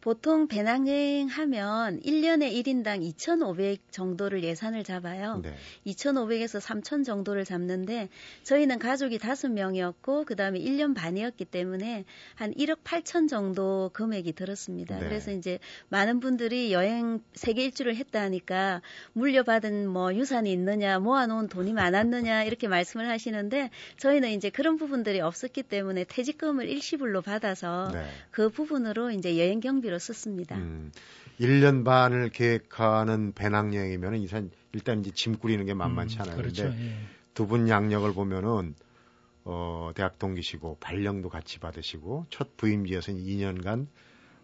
보통 0.00 0.46
배낭여행 0.46 1.26
하면 1.26 2.00
1년에 2.00 2.52
1인당 2.52 3.02
2,500 3.02 3.90
정도를 3.90 4.44
예산을 4.44 4.84
잡아요. 4.84 5.40
네. 5.42 5.54
2,500에서 5.86 6.60
3,000 6.60 7.02
정도를 7.02 7.44
잡는데 7.44 8.08
저희는 8.44 8.78
가족이 8.78 9.18
5명이었고 9.18 10.24
그다음에 10.24 10.60
1년 10.60 10.94
반이었기 10.94 11.44
때문에 11.46 12.04
한 12.36 12.54
1억 12.54 12.78
8천 12.84 13.28
정도 13.28 13.90
금액이 13.92 14.34
들었습니다. 14.34 14.98
네. 14.98 15.04
그래서 15.04 15.32
이제 15.32 15.58
많은 15.88 16.20
분들이 16.20 16.72
여행 16.72 17.20
세계 17.34 17.64
일주를 17.64 17.96
했다 17.96 18.20
하니까 18.20 18.82
물려받은 19.14 19.88
뭐 19.88 20.14
유산이 20.14 20.52
있느냐, 20.52 21.00
모아놓은 21.00 21.48
돈이 21.48 21.72
많았느냐 21.72 22.44
이렇게 22.44 22.68
말씀을 22.68 23.08
하시는데 23.08 23.70
저희는 23.96 24.30
이제 24.30 24.48
그런 24.48 24.76
부분들이 24.76 25.20
없었기 25.20 25.64
때문에 25.64 26.04
퇴직금을 26.04 26.68
일시불로 26.68 27.20
받아서 27.20 27.90
네. 27.92 28.04
그 28.30 28.48
부분으로 28.48 29.10
이제 29.10 29.36
여행 29.38 29.58
경비 29.58 29.87
로 29.90 29.98
썼습니다. 29.98 30.56
음, 30.56 30.92
1년 31.40 31.84
반을 31.84 32.30
계획하는 32.30 33.32
배낭여행이면 33.32 34.16
이산 34.16 34.50
일단 34.72 35.00
이제 35.00 35.10
짐 35.12 35.38
꾸리는 35.38 35.64
게 35.64 35.74
만만치 35.74 36.16
음, 36.16 36.22
않아요. 36.22 36.36
그렇죠. 36.36 36.64
근데 36.64 36.84
예. 36.84 36.94
두분 37.34 37.68
양력을 37.68 38.12
보면은 38.12 38.74
어, 39.44 39.92
대학 39.94 40.18
동기시고 40.18 40.78
발령도 40.80 41.28
같이 41.28 41.58
받으시고 41.58 42.26
첫 42.30 42.56
부임지에서 42.56 43.12
2년간 43.12 43.86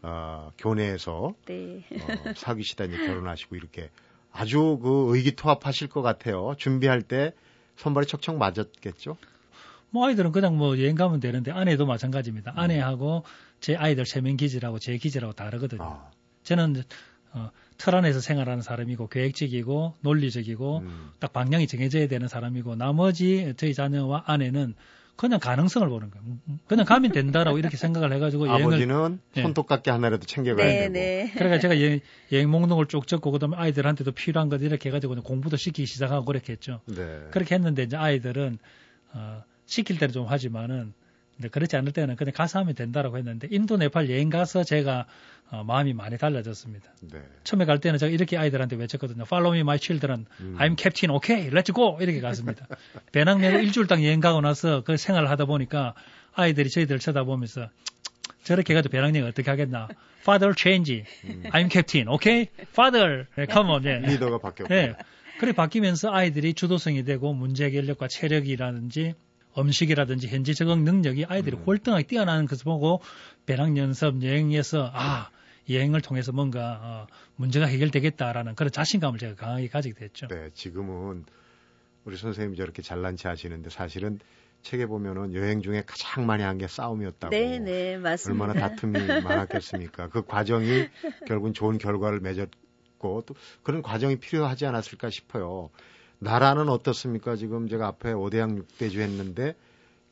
어, 0.03 0.53
교내에서 0.59 1.35
네. 1.47 1.85
어, 1.93 2.33
사귀시다 2.37 2.85
이제 2.85 2.97
결혼하시고 2.97 3.57
이렇게 3.57 3.91
아주 4.33 4.79
그 4.83 5.15
의기투합하실 5.15 5.89
것 5.89 6.03
같아요. 6.03 6.55
준비할 6.59 7.03
때 7.03 7.33
손발이 7.77 8.07
척척 8.07 8.37
맞았겠죠? 8.37 9.17
뭐 9.95 10.09
아이들은 10.09 10.33
그냥 10.33 10.59
뭐 10.59 10.77
여행 10.81 10.97
가면 10.97 11.21
되는데 11.21 11.53
아내도 11.53 11.87
마찬가지입니다. 11.87 12.51
음. 12.51 12.59
아내하고 12.59 13.23
제 13.61 13.77
아이들 13.77 14.05
세명 14.05 14.37
기질하고 14.37 14.81
제 14.81 14.97
기질하고 14.97 15.35
다르거든요. 15.35 15.85
아, 15.85 16.11
저는 16.43 16.83
어, 17.33 17.51
틀 17.79 17.95
안에서 17.95 18.19
생활하는 18.19 18.61
사람이고 18.61 19.07
계획적이고 19.07 19.95
논리적이고 20.01 20.79
음, 20.79 21.11
딱 21.21 21.33
방향이 21.33 21.69
정해져야 21.69 22.09
되는 22.09 22.27
사람이고 22.27 22.75
나머지 22.75 23.55
저희 23.57 23.73
자녀와 23.73 24.25
아내는 24.27 24.75
그냥 25.15 25.39
가능성을 25.39 25.89
보는 25.89 26.11
거예요. 26.11 26.27
그냥 26.67 26.85
가면 26.87 27.13
된다라고 27.13 27.59
이렇게 27.59 27.77
생각을 27.77 28.13
해가지고 28.15 28.49
여행을 28.49 28.75
아버지는 28.75 29.21
네. 29.33 29.43
손톱깎이 29.43 29.91
하나라도 29.91 30.27
챙겨가야 30.27 30.67
네, 30.67 30.79
되고. 30.81 30.93
네. 30.93 31.31
그러니까 31.35 31.61
제가 31.61 31.81
여행, 31.81 32.01
여행 32.33 32.51
목록을 32.51 32.87
쭉 32.87 33.07
적고 33.07 33.31
그다음에 33.31 33.57
아이들한테도 33.57 34.11
필요한 34.11 34.49
것 34.49 34.61
이렇게 34.61 34.89
해가지고 34.89 35.15
공부도 35.23 35.57
시키기 35.57 35.87
시작하고 35.87 36.25
그렇게 36.25 36.55
했죠. 36.55 36.81
네. 36.87 37.29
그렇게 37.31 37.55
했는데 37.55 37.85
이제 37.85 37.97
아이들은 37.97 38.59
어, 39.13 39.45
시킬 39.67 39.99
때는 39.99 40.13
좀 40.13 40.27
하지만은 40.27 40.93
근데 41.37 41.49
그렇지 41.49 41.77
않을 41.77 41.93
때는 41.93 42.17
그냥 42.17 42.33
가서 42.33 42.61
하면 42.61 42.75
된다라고 42.75 43.19
했는데 43.19 43.49
인도 43.51 43.77
네팔 43.77 44.09
여행 44.09 44.31
가서 44.31 44.63
제가 44.63 45.07
어, 45.51 45.65
마음이 45.65 45.93
많이 45.93 46.17
달라졌습니다. 46.17 46.93
네. 47.13 47.23
처음에 47.43 47.65
갈 47.65 47.81
때는 47.81 47.99
제가 47.99 48.11
이렇게 48.11 48.37
아이들한테 48.37 48.77
외쳤거든요. 48.77 49.25
Follow 49.25 49.55
me, 49.55 49.61
my 49.61 49.79
children. 49.79 50.27
음. 50.41 50.57
I'm 50.59 50.79
captain. 50.81 51.15
Okay, 51.17 51.51
let's 51.51 51.75
go. 51.75 51.99
이렇게 52.01 52.21
갔습니다. 52.21 52.67
배낭 53.13 53.41
메고 53.41 53.59
일주일 53.59 53.87
딱 53.87 54.03
여행 54.03 54.21
가고 54.21 54.41
나서 54.41 54.83
그 54.83 54.97
생활을 54.97 55.29
하다 55.31 55.45
보니까 55.47 55.95
아이들이 56.35 56.71
저희들 56.71 56.99
쳐다보면서 56.99 57.69
저렇게 58.45 58.73
해가지고 58.73 58.93
배낭 58.93 59.15
여행 59.15 59.27
어떻게 59.27 59.51
하겠나. 59.51 59.89
Father 60.21 60.55
change. 60.57 61.05
I'm 61.51 61.71
captain. 61.71 62.09
Okay? 62.09 62.49
Father. 62.71 63.27
네, 63.37 63.47
come 63.51 63.71
on. 63.71 63.85
예. 63.85 63.99
리더가 63.99 64.39
바뀌었고. 64.39 64.75
예. 64.75 64.95
그래 65.39 65.53
바뀌면서 65.53 66.11
아이들이 66.13 66.55
주도성이 66.55 67.05
되고 67.05 67.35
문제 67.35 67.65
해결력과 67.65 68.09
체력이라든지 68.09 69.15
음식이라든지 69.57 70.29
현지 70.29 70.55
적응 70.55 70.85
능력이 70.85 71.27
아이들이 71.27 71.57
음. 71.57 71.63
월등하게 71.67 72.05
뛰어나는 72.07 72.47
것을 72.47 72.65
보고 72.65 73.01
배낭 73.47 73.77
연습 73.77 74.23
여행에서 74.23 74.91
아 74.93 75.31
여행을 75.71 76.01
통해서 76.03 76.33
뭔가 76.33 76.81
어, 76.83 77.07
문제가 77.37 77.67
해결되겠다라는 77.67 78.55
그런 78.55 78.71
자신감을 78.71 79.19
제가 79.19 79.35
강하게 79.35 79.69
가지게 79.69 79.95
됐죠. 79.99 80.27
네, 80.29 80.51
지금은 80.55 81.25
우리 82.05 82.17
선생님이 82.17 82.57
저렇게 82.57 82.83
잘난 82.83 83.17
체 83.17 83.29
하시는데 83.29 83.71
사실은 83.71 84.19
책에 84.63 84.87
보면은 84.87 85.35
여행 85.35 85.61
중에 85.63 85.83
가장 85.87 86.27
많이 86.27 86.43
한 86.43 86.59
게 86.59 86.67
싸움이었다고. 86.67 87.31
네, 87.31 87.59
네, 87.59 87.97
맞습니다. 87.99 88.45
얼마나 88.45 88.69
다툼이 88.69 88.99
많았겠습니까? 89.23 90.09
그 90.09 90.23
과정이 90.25 90.89
결국은 91.29 91.53
좋은 91.55 91.79
결과를 91.79 92.21
맺었고 92.21 93.23
또 93.27 93.35
그런 93.63 93.83
과정이 93.83 94.17
필요하지 94.17 94.67
않았을까 94.67 95.11
싶어요. 95.11 95.71
나라는 96.25 96.69
어떻습니까? 96.69 97.37
지금 97.37 97.69
제가 97.69 97.87
앞에 97.87 98.13
5대양 98.13 98.61
6대주 98.67 98.99
했는데 99.01 99.55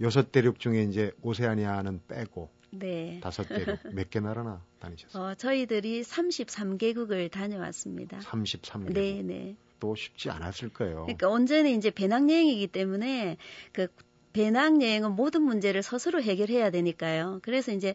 여섯 0.01 0.31
대륙 0.33 0.59
중에 0.61 0.83
이제 0.85 1.13
오세아니아는 1.23 2.03
빼고 2.09 2.51
네. 2.71 3.21
다섯 3.23 3.45
대륙 3.49 3.79
몇 3.95 4.11
개 4.11 4.21
나라나 4.21 4.63
다니셨어요? 4.81 5.23
어, 5.23 5.35
저희들이 5.35 6.03
33개국을 6.03 7.31
다녀왔습니다. 7.31 8.19
33개. 8.21 8.93
네, 8.93 9.23
네. 9.23 9.57
또 9.81 9.95
쉽지 9.95 10.31
않았을 10.31 10.69
거예요. 10.71 11.03
그러니까 11.03 11.29
온전히 11.29 11.75
이제 11.75 11.91
배낭여행이기 11.91 12.69
때문에 12.69 13.37
그 13.73 13.89
배낭여행은 14.33 15.13
모든 15.13 15.43
문제를 15.43 15.83
스스로 15.83 16.23
해결해야 16.23 16.71
되니까요. 16.71 17.41
그래서 17.43 17.73
이제 17.73 17.95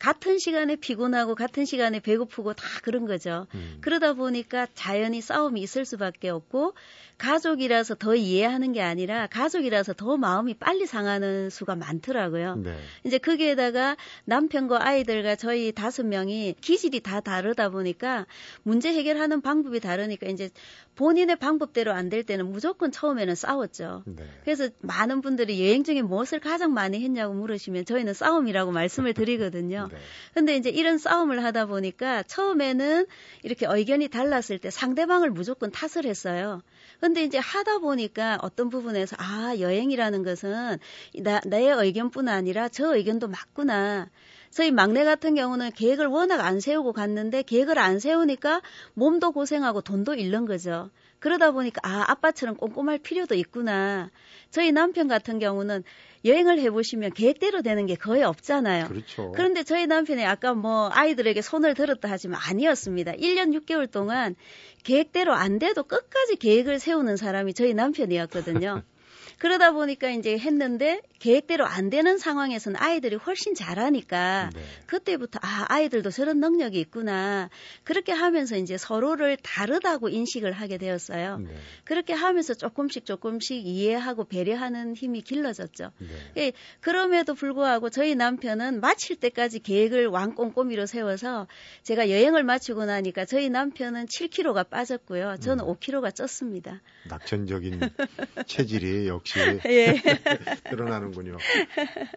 같은 0.00 0.38
시간에 0.38 0.76
피곤하고 0.76 1.34
같은 1.34 1.64
시간에 1.64 2.00
배고프고 2.00 2.54
다 2.54 2.64
그런 2.82 3.06
거죠. 3.06 3.46
음. 3.54 3.78
그러다 3.80 4.14
보니까 4.14 4.66
자연히 4.74 5.20
싸움이 5.20 5.60
있을 5.60 5.84
수밖에 5.84 6.28
없고 6.28 6.74
가족이라서 7.18 7.94
더 7.94 8.14
이해하는 8.16 8.72
게 8.72 8.82
아니라 8.82 9.26
가족이라서 9.28 9.92
더 9.92 10.16
마음이 10.16 10.54
빨리 10.54 10.84
상하는 10.86 11.48
수가 11.48 11.76
많더라고요. 11.76 12.56
네. 12.56 12.76
이제 13.04 13.18
거기에다가 13.18 13.96
남편과 14.24 14.84
아이들과 14.84 15.36
저희 15.36 15.70
다섯 15.72 16.04
명이 16.04 16.56
기질이 16.60 17.00
다 17.00 17.20
다르다 17.20 17.68
보니까 17.70 18.26
문제 18.62 18.92
해결하는 18.92 19.40
방법이 19.42 19.78
다르니까 19.80 20.26
이제 20.26 20.50
본인의 20.96 21.36
방법대로 21.36 21.92
안 21.92 22.04
될 22.08 22.22
때는 22.22 22.52
무조건 22.52 22.92
처음에는 22.92 23.34
싸웠죠. 23.34 24.02
네. 24.06 24.28
그래서 24.44 24.68
많은 24.80 25.22
분들이 25.22 25.60
여행 25.66 25.82
중에 25.84 26.02
무엇을 26.02 26.38
가장 26.38 26.74
많이 26.74 27.02
했냐고 27.02 27.32
물으시면 27.32 27.86
저희는 27.86 28.12
싸움이라고 28.12 28.72
말씀을 28.72 29.14
드리거든요. 29.14 29.83
네. 29.90 29.98
근데 30.34 30.56
이제 30.56 30.70
이런 30.70 30.98
싸움을 30.98 31.44
하다 31.44 31.66
보니까 31.66 32.22
처음에는 32.24 33.06
이렇게 33.42 33.66
의견이 33.68 34.08
달랐을 34.08 34.58
때 34.58 34.70
상대방을 34.70 35.30
무조건 35.30 35.70
탓을 35.70 36.06
했어요. 36.06 36.62
근데 37.00 37.22
이제 37.22 37.38
하다 37.38 37.78
보니까 37.78 38.38
어떤 38.42 38.68
부분에서 38.70 39.16
아, 39.18 39.54
여행이라는 39.58 40.22
것은 40.22 40.78
나, 41.22 41.40
나의 41.44 41.68
의견뿐 41.68 42.28
아니라 42.28 42.68
저 42.68 42.96
의견도 42.96 43.28
맞구나. 43.28 44.08
저희 44.50 44.70
막내 44.70 45.04
같은 45.04 45.34
경우는 45.34 45.72
계획을 45.72 46.06
워낙 46.06 46.40
안 46.40 46.60
세우고 46.60 46.92
갔는데 46.92 47.42
계획을 47.42 47.78
안 47.78 47.98
세우니까 47.98 48.62
몸도 48.94 49.32
고생하고 49.32 49.80
돈도 49.80 50.14
잃는 50.14 50.46
거죠. 50.46 50.90
그러다 51.24 51.52
보니까 51.52 51.80
아, 51.82 52.04
아빠처럼 52.08 52.54
꼼꼼할 52.54 52.98
필요도 52.98 53.34
있구나. 53.34 54.10
저희 54.50 54.72
남편 54.72 55.08
같은 55.08 55.38
경우는 55.38 55.82
여행을 56.26 56.58
해보시면 56.58 57.14
계획대로 57.14 57.62
되는 57.62 57.86
게 57.86 57.94
거의 57.94 58.22
없잖아요. 58.22 58.88
그렇죠. 58.88 59.32
그런데 59.32 59.62
저희 59.62 59.86
남편이 59.86 60.22
아까 60.26 60.52
뭐 60.52 60.90
아이들에게 60.92 61.40
손을 61.40 61.72
들었다 61.72 62.10
하지만 62.10 62.40
아니었습니다. 62.46 63.12
1년 63.12 63.58
6개월 63.58 63.90
동안 63.90 64.36
계획대로 64.82 65.32
안 65.32 65.58
돼도 65.58 65.84
끝까지 65.84 66.36
계획을 66.36 66.78
세우는 66.78 67.16
사람이 67.16 67.54
저희 67.54 67.72
남편이었거든요. 67.72 68.82
그러다 69.40 69.72
보니까 69.72 70.10
이제 70.10 70.36
했는데 70.36 71.00
계획대로 71.24 71.64
안 71.64 71.88
되는 71.88 72.18
상황에서는 72.18 72.78
아이들이 72.78 73.16
훨씬 73.16 73.54
잘하니까 73.54 74.50
네. 74.54 74.60
그때부터 74.84 75.38
아 75.40 75.64
아이들도 75.70 76.10
저런 76.10 76.38
능력이 76.38 76.78
있구나 76.78 77.48
그렇게 77.82 78.12
하면서 78.12 78.58
이제 78.58 78.76
서로를 78.76 79.38
다르다고 79.42 80.10
인식을 80.10 80.52
하게 80.52 80.76
되었어요. 80.76 81.38
네. 81.38 81.56
그렇게 81.84 82.12
하면서 82.12 82.52
조금씩 82.52 83.06
조금씩 83.06 83.66
이해하고 83.66 84.24
배려하는 84.24 84.94
힘이 84.94 85.22
길러졌죠. 85.22 85.92
네. 85.96 86.08
예, 86.36 86.52
그럼에도 86.80 87.32
불구하고 87.32 87.88
저희 87.88 88.14
남편은 88.14 88.82
마칠 88.82 89.16
때까지 89.16 89.60
계획을 89.60 90.08
왕꼼꼼히로 90.08 90.84
세워서 90.84 91.46
제가 91.84 92.10
여행을 92.10 92.44
마치고 92.44 92.84
나니까 92.84 93.24
저희 93.24 93.48
남편은 93.48 94.06
7kg가 94.06 94.68
빠졌고요. 94.68 95.36
저는 95.40 95.64
음. 95.64 95.72
5kg가 95.72 96.12
쪘습니다. 96.12 96.80
낙천적인 97.08 97.80
체질이 98.46 99.08
역시 99.08 99.38
예. 99.64 100.02
드러나는 100.68 101.13
군요. 101.14 101.36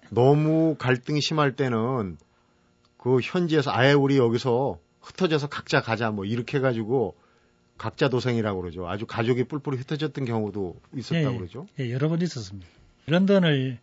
너무 0.10 0.76
갈등이 0.78 1.22
심할 1.22 1.56
때는 1.56 2.18
그 2.98 3.20
현지에서 3.22 3.72
아예 3.72 3.94
우리 3.94 4.18
여기서 4.18 4.80
흩어져서 5.02 5.48
각자 5.48 5.82
가자 5.82 6.12
뭐 6.12 6.26
이렇게 6.26 6.58
해가지고 6.58 7.16
각자 7.78 8.10
도생이라고 8.10 8.62
그러죠. 8.62 8.88
아주 8.90 9.06
가족이 9.06 9.46
뿔뿔이 9.46 9.78
흩어졌던 9.78 10.26
경우도 10.26 10.76
있었다고 10.96 11.34
예, 11.34 11.38
그러죠. 11.38 11.68
예, 11.80 11.92
여러 11.92 12.10
번 12.10 12.22
있었습니다. 12.22 12.68
런던을 13.06 13.78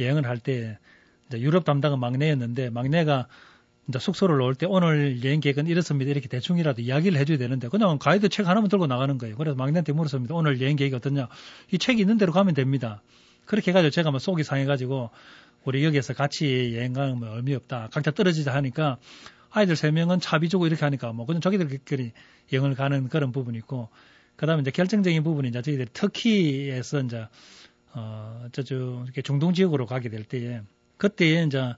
여행을 0.00 0.26
할 0.26 0.38
때 0.38 0.78
유럽 1.32 1.64
담당은 1.64 1.98
막내였는데 2.00 2.70
막내가 2.70 3.26
이제 3.88 3.98
숙소를 3.98 4.40
올때 4.40 4.66
오늘 4.68 5.22
여행 5.24 5.40
계획은 5.40 5.66
이렇습니다. 5.66 6.10
이렇게 6.10 6.28
대충이라도 6.28 6.80
이야기를 6.82 7.18
해줘야 7.18 7.38
되는데 7.38 7.68
그냥 7.68 7.98
가이드 7.98 8.28
책 8.28 8.46
하나만 8.46 8.68
들고 8.68 8.86
나가는 8.86 9.18
거예요. 9.18 9.36
그래서 9.36 9.56
막내한테 9.56 9.92
물었습니다. 9.92 10.34
오늘 10.34 10.60
여행 10.60 10.76
계획이 10.76 10.94
어떠냐? 10.94 11.28
이 11.72 11.78
책이 11.78 12.00
있는 12.00 12.18
대로 12.18 12.32
가면 12.32 12.54
됩니다. 12.54 13.02
그렇게 13.46 13.70
해가지고 13.70 13.90
제가 13.90 14.10
뭐 14.10 14.18
속이 14.18 14.44
상해가지고 14.44 15.10
우리 15.64 15.84
여기에서 15.84 16.12
같이 16.12 16.74
여행 16.76 16.92
가면 16.92 17.18
뭐 17.18 17.36
의미 17.36 17.54
없다. 17.54 17.88
각자 17.90 18.10
떨어지자 18.10 18.54
하니까 18.54 18.98
아이들 19.50 19.76
세 19.76 19.90
명은 19.90 20.20
차비 20.20 20.48
주고 20.48 20.66
이렇게 20.66 20.84
하니까 20.84 21.12
뭐 21.12 21.26
그냥 21.26 21.40
자기들끼리 21.40 22.12
여행을 22.52 22.74
가는 22.74 23.08
그런 23.08 23.32
부분이 23.32 23.58
있고 23.58 23.88
그다음에 24.36 24.62
이제 24.62 24.70
결정적인 24.70 25.22
부분이 25.22 25.48
이제 25.48 25.62
저희들이 25.62 25.88
터키에서 25.92 27.00
이제 27.00 27.26
어 27.92 28.46
저쪽 28.52 29.06
중동 29.22 29.54
지역으로 29.54 29.86
가게 29.86 30.08
될 30.08 30.24
때에 30.24 30.60
그때 30.96 31.44
이제 31.44 31.74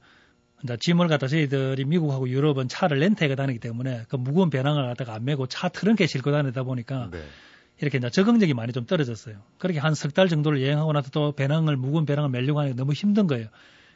이제 0.64 0.76
짐을 0.80 1.08
갖다 1.08 1.26
저희들이 1.26 1.84
미국하고 1.84 2.28
유럽은 2.28 2.68
차를 2.68 2.98
렌트해가 2.98 3.34
다니기 3.34 3.58
때문에 3.58 4.04
그 4.08 4.16
무거운 4.16 4.48
배낭을 4.48 4.86
갖다가 4.86 5.14
안 5.14 5.24
메고 5.24 5.46
차 5.46 5.68
트렁크에 5.68 6.06
싣고 6.06 6.32
다니다 6.32 6.62
보니까 6.62 7.10
네. 7.12 7.22
이렇게 7.80 7.98
이제 7.98 8.08
적응력이 8.10 8.54
많이 8.54 8.72
좀 8.72 8.86
떨어졌어요. 8.86 9.36
그렇게 9.58 9.78
한 9.78 9.92
석 9.94 10.14
달 10.14 10.28
정도를 10.28 10.62
여행하고 10.62 10.92
나서 10.92 11.10
또 11.10 11.32
배낭을 11.32 11.76
무거운 11.76 12.06
배낭을 12.06 12.30
메려고 12.30 12.60
하니까 12.60 12.76
너무 12.76 12.92
힘든 12.92 13.26
거예요. 13.26 13.48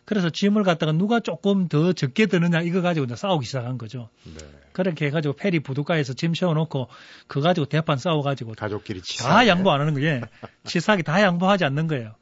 그래서 0.04 0.28
짐을 0.30 0.64
갖다가 0.64 0.92
누가 0.92 1.20
조금 1.20 1.68
더 1.68 1.92
적게 1.92 2.26
드느냐 2.26 2.62
이거 2.62 2.80
가지고 2.82 3.04
이제 3.04 3.16
싸우기 3.16 3.46
시작한 3.46 3.78
거죠. 3.78 4.08
네. 4.24 4.44
그렇게 4.72 5.06
해가지고 5.06 5.34
페리 5.34 5.60
부두가에서 5.60 6.14
짐 6.14 6.34
세워놓고 6.34 6.88
그거 7.26 7.40
가지고 7.40 7.66
대판 7.66 7.96
싸워가지고 7.98 8.54
가족끼리 8.54 9.02
치사. 9.02 9.28
다 9.28 9.46
양보 9.46 9.70
안 9.70 9.80
하는 9.80 9.94
거예요. 9.94 10.22
치사하게 10.64 11.02
다 11.02 11.22
양보하지 11.22 11.64
않는 11.64 11.86
거예요. 11.86 12.14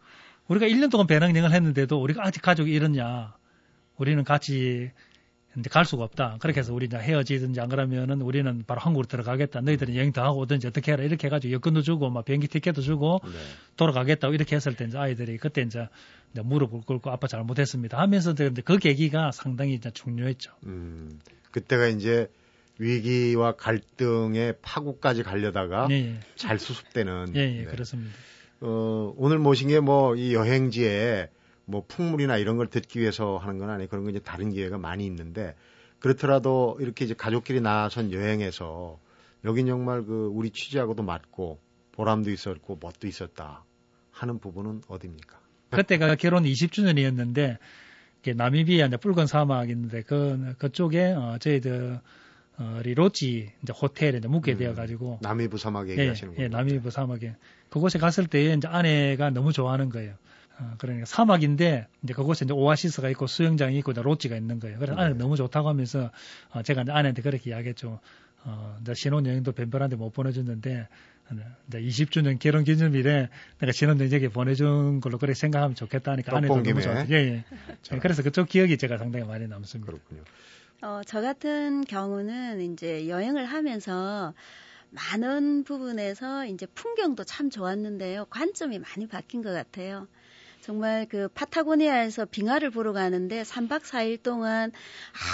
우리가 0.48 0.66
1년 0.66 0.90
동안 0.90 1.06
배낭여행을 1.06 1.52
했는데도 1.52 2.00
우리가 2.00 2.22
아직 2.24 2.42
가족이 2.42 2.70
이러냐. 2.70 3.34
우리는 3.96 4.22
같이 4.24 4.90
이제 5.58 5.68
갈 5.70 5.84
수가 5.84 6.04
없다. 6.04 6.36
그렇게 6.40 6.60
해서 6.60 6.72
우리 6.72 6.86
이제 6.86 6.96
헤어지든지 6.96 7.60
안 7.60 7.68
그러면은 7.68 8.22
우리는 8.22 8.64
바로 8.66 8.80
한국으로 8.80 9.06
들어가겠다. 9.08 9.60
너희들은 9.60 9.96
여행 9.96 10.12
더 10.12 10.22
하고 10.22 10.40
오든지 10.40 10.66
어떻게 10.66 10.92
해라. 10.92 11.04
이렇게 11.04 11.26
해가지고 11.26 11.52
여권도 11.54 11.82
주고 11.82 12.10
막 12.10 12.24
비행기 12.24 12.48
티켓도 12.48 12.80
주고 12.82 13.20
네. 13.24 13.30
돌아가겠다고 13.76 14.34
이렇게 14.34 14.56
했을 14.56 14.74
때 14.74 14.84
이제 14.84 14.96
아이들이 14.98 15.36
그때 15.38 15.62
이제 15.62 15.88
무릎을 16.32 16.82
꿇고 16.82 17.10
아빠 17.10 17.26
잘못했습니다 17.26 17.98
하면서 17.98 18.32
이제 18.32 18.50
그 18.64 18.78
계기가 18.78 19.30
상당히 19.32 19.74
이제 19.74 19.90
중요했죠. 19.90 20.52
음, 20.66 21.18
그때가 21.50 21.88
이제 21.88 22.28
위기와 22.78 23.52
갈등의 23.56 24.54
파국까지 24.62 25.22
가려다가 25.24 25.88
예, 25.90 25.94
예. 25.94 26.20
잘 26.36 26.58
수습되는. 26.58 27.32
예, 27.34 27.40
예, 27.40 27.58
네. 27.60 27.64
그렇습니다. 27.64 28.14
어, 28.60 29.12
오늘 29.16 29.38
모신 29.38 29.68
게 29.68 29.78
뭐 29.80 30.14
이 30.16 30.34
여행지에 30.34 31.28
뭐 31.68 31.84
풍물이나 31.86 32.38
이런 32.38 32.56
걸 32.56 32.68
듣기 32.68 32.98
위해서 32.98 33.36
하는 33.36 33.58
건 33.58 33.68
아니고 33.68 33.90
그런 33.90 34.04
건 34.04 34.14
이제 34.14 34.24
다른 34.24 34.50
기회가 34.50 34.78
많이 34.78 35.04
있는데 35.04 35.54
그렇더라도 35.98 36.78
이렇게 36.80 37.04
이제 37.04 37.12
가족끼리 37.12 37.60
나선 37.60 38.10
여행에서 38.10 38.98
여긴 39.44 39.66
정말 39.66 40.02
그 40.04 40.30
우리 40.32 40.50
취재하고도 40.50 41.02
맞고 41.02 41.58
보람도 41.92 42.30
있었고 42.30 42.78
멋도 42.80 43.06
있었다 43.06 43.64
하는 44.10 44.38
부분은 44.38 44.82
어디입니까? 44.88 45.38
그때가 45.70 46.14
결혼 46.14 46.44
20주년이었는데 46.44 47.58
나미비아 48.34 48.86
이제 48.86 48.96
붉은 48.96 49.26
사막인데 49.26 50.02
그 50.02 50.54
그쪽에 50.58 51.12
어, 51.12 51.36
저희들 51.38 52.00
어, 52.58 52.80
리로치 52.82 53.52
이제 53.62 53.72
호텔에 53.72 54.18
이제 54.18 54.26
묵게 54.26 54.52
음, 54.52 54.58
되어 54.58 54.74
가지고 54.74 55.18
남이부 55.20 55.58
사막 55.58 55.88
얘기하시는 55.90 56.32
거예요. 56.34 56.40
예, 56.40 56.44
예, 56.44 56.48
남이부 56.48 56.90
사막에 56.90 57.36
그곳에 57.68 57.98
갔을 57.98 58.26
때 58.26 58.54
이제 58.54 58.66
아내가 58.66 59.28
너무 59.30 59.52
좋아하는 59.52 59.90
거예요. 59.90 60.14
어, 60.60 60.74
그러니까 60.78 61.06
사막인데 61.06 61.86
이제 62.02 62.14
그곳에 62.14 62.44
이제 62.44 62.52
오아시스가 62.52 63.08
있고 63.10 63.26
수영장이 63.26 63.78
있고 63.78 63.92
로지가 63.92 64.36
있는 64.36 64.58
거예요. 64.58 64.78
그래서 64.78 65.08
네. 65.08 65.14
너무 65.14 65.36
좋다고 65.36 65.68
하면서 65.68 66.10
어, 66.50 66.62
제가 66.62 66.84
아내한테 66.88 67.22
그렇게 67.22 67.50
이야기했죠. 67.50 68.00
어, 68.44 68.76
이제 68.80 68.94
신혼여행도 68.94 69.52
뱀별한테 69.52 69.96
못 69.96 70.12
보내줬는데 70.12 70.88
이제 71.68 71.80
20주년 71.80 72.38
결혼 72.38 72.64
기념일에 72.64 73.28
내가 73.58 73.72
신혼여행에 73.72 74.28
보내준 74.28 75.00
걸로 75.00 75.18
그렇게 75.18 75.34
생각하면 75.34 75.74
좋겠다 75.74 76.12
하니까 76.12 76.36
아내도 76.36 76.62
너무 76.62 76.80
좋아. 76.80 77.04
예, 77.10 77.14
예. 77.14 77.44
네, 77.90 77.98
그래서 78.00 78.22
그쪽 78.22 78.48
기억이 78.48 78.78
제가 78.78 78.98
상당히 78.98 79.26
많이 79.26 79.46
남습니다. 79.46 79.92
그렇군요. 79.92 80.22
어, 80.80 81.02
저 81.06 81.20
같은 81.20 81.84
경우는 81.84 82.72
이제 82.72 83.08
여행을 83.08 83.44
하면서 83.44 84.32
많은 84.90 85.64
부분에서 85.64 86.46
이제 86.46 86.66
풍경도 86.66 87.24
참 87.24 87.50
좋았는데요. 87.50 88.26
관점이 88.26 88.78
많이 88.78 89.06
바뀐 89.06 89.42
것 89.42 89.52
같아요. 89.52 90.06
정말 90.68 91.06
그 91.08 91.28
파타고니아에서 91.28 92.26
빙하를 92.26 92.68
보러 92.68 92.92
가는데 92.92 93.40
3박 93.40 93.84
4일 93.84 94.22
동안 94.22 94.70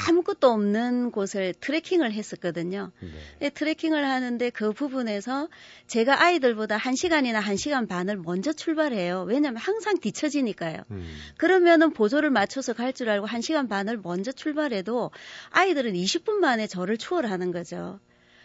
아무것도 0.08 0.48
없는 0.48 1.10
곳을 1.10 1.54
트레킹을 1.58 2.12
했었거든요. 2.12 2.92
네. 3.40 3.50
트레킹을 3.50 4.08
하는데 4.08 4.50
그 4.50 4.72
부분에서 4.72 5.48
제가 5.88 6.22
아이들보다 6.22 6.78
1시간이나 6.78 7.40
1시간 7.40 7.88
반을 7.88 8.18
먼저 8.18 8.52
출발해요. 8.52 9.24
왜냐하면 9.26 9.56
항상 9.56 9.98
뒤처지니까요. 9.98 10.82
음. 10.92 11.16
그러면은 11.36 11.92
보조를 11.92 12.30
맞춰서 12.30 12.72
갈 12.72 12.92
줄 12.94 13.10
알고 13.10 13.26
1시간 13.26 13.68
반을 13.68 13.98
먼저 14.04 14.30
출발해도 14.30 15.10
아이들은 15.50 15.94
20분 15.94 16.34
만에 16.34 16.68
저를 16.68 16.96
추월하는 16.96 17.50
거죠. 17.50 17.98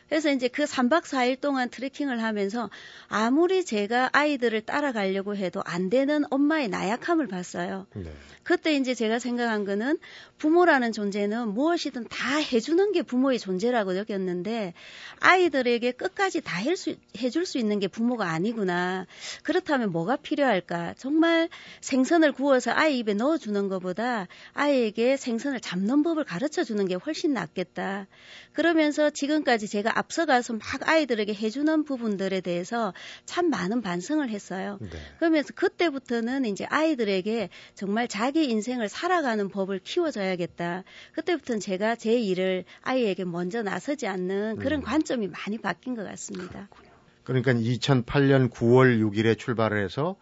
그래서 0.09 0.31
이제 0.31 0.47
그 0.47 0.63
3박 0.63 1.03
4일 1.03 1.39
동안 1.39 1.69
트레킹을 1.69 2.21
하면서 2.21 2.69
아무리 3.07 3.63
제가 3.63 4.09
아이들을 4.11 4.61
따라가려고 4.61 5.35
해도 5.35 5.61
안 5.63 5.89
되는 5.89 6.25
엄마의 6.29 6.67
나약함을 6.67 7.27
봤어요. 7.27 7.85
네. 7.93 8.11
그때 8.43 8.75
이제 8.75 8.95
제가 8.95 9.19
생각한 9.19 9.63
거는 9.63 9.99
부모라는 10.39 10.91
존재는 10.91 11.49
무엇이든 11.49 12.07
다 12.07 12.37
해주는 12.37 12.91
게 12.93 13.03
부모의 13.03 13.37
존재라고 13.37 13.93
느꼈는데 13.93 14.73
아이들에게 15.19 15.91
끝까지 15.91 16.41
다 16.41 16.59
수, 16.75 16.95
해줄 17.17 17.45
수 17.45 17.59
있는 17.59 17.79
게 17.79 17.87
부모가 17.87 18.29
아니구나. 18.29 19.05
그렇다면 19.43 19.91
뭐가 19.91 20.15
필요할까? 20.15 20.95
정말 20.97 21.49
생선을 21.81 22.31
구워서 22.31 22.71
아이 22.71 22.99
입에 22.99 23.13
넣어주는 23.13 23.67
것보다 23.69 24.27
아이에게 24.53 25.17
생선을 25.17 25.59
잡는 25.59 26.01
법을 26.01 26.23
가르쳐 26.23 26.63
주는 26.63 26.87
게 26.87 26.95
훨씬 26.95 27.33
낫겠다. 27.33 28.07
그러면서 28.53 29.11
지금까지 29.11 29.67
제가 29.67 29.98
앞서가서 29.99 30.53
막 30.53 30.61
아이들에게 30.87 31.33
해주는 31.33 31.83
부분들에 31.83 32.41
대해서 32.41 32.93
참 33.25 33.49
많은 33.49 33.81
반성을 33.81 34.27
했어요. 34.29 34.77
네. 34.81 34.89
그러면서 35.17 35.53
그때부터는 35.53 36.45
이제 36.45 36.65
아이들에게 36.65 37.49
정말 37.75 38.07
자기 38.07 38.45
인생을 38.45 38.87
살아가는 38.87 39.49
법을 39.49 39.79
키워줘야겠다. 39.79 40.83
그때부터는 41.13 41.59
제가 41.59 41.95
제 41.95 42.17
일을 42.17 42.63
아이에게 42.81 43.25
먼저 43.25 43.61
나서지 43.61 44.07
않는 44.07 44.59
그런 44.59 44.79
음. 44.79 44.83
관점이 44.83 45.27
많이 45.27 45.57
바뀐 45.57 45.95
것 45.95 46.03
같습니다. 46.05 46.67
그렇군요. 46.69 46.89
그러니까 47.23 47.53
2008년 47.53 48.49
9월 48.49 48.99
6일에 49.01 49.37
출발을 49.37 49.83
해서 49.83 50.15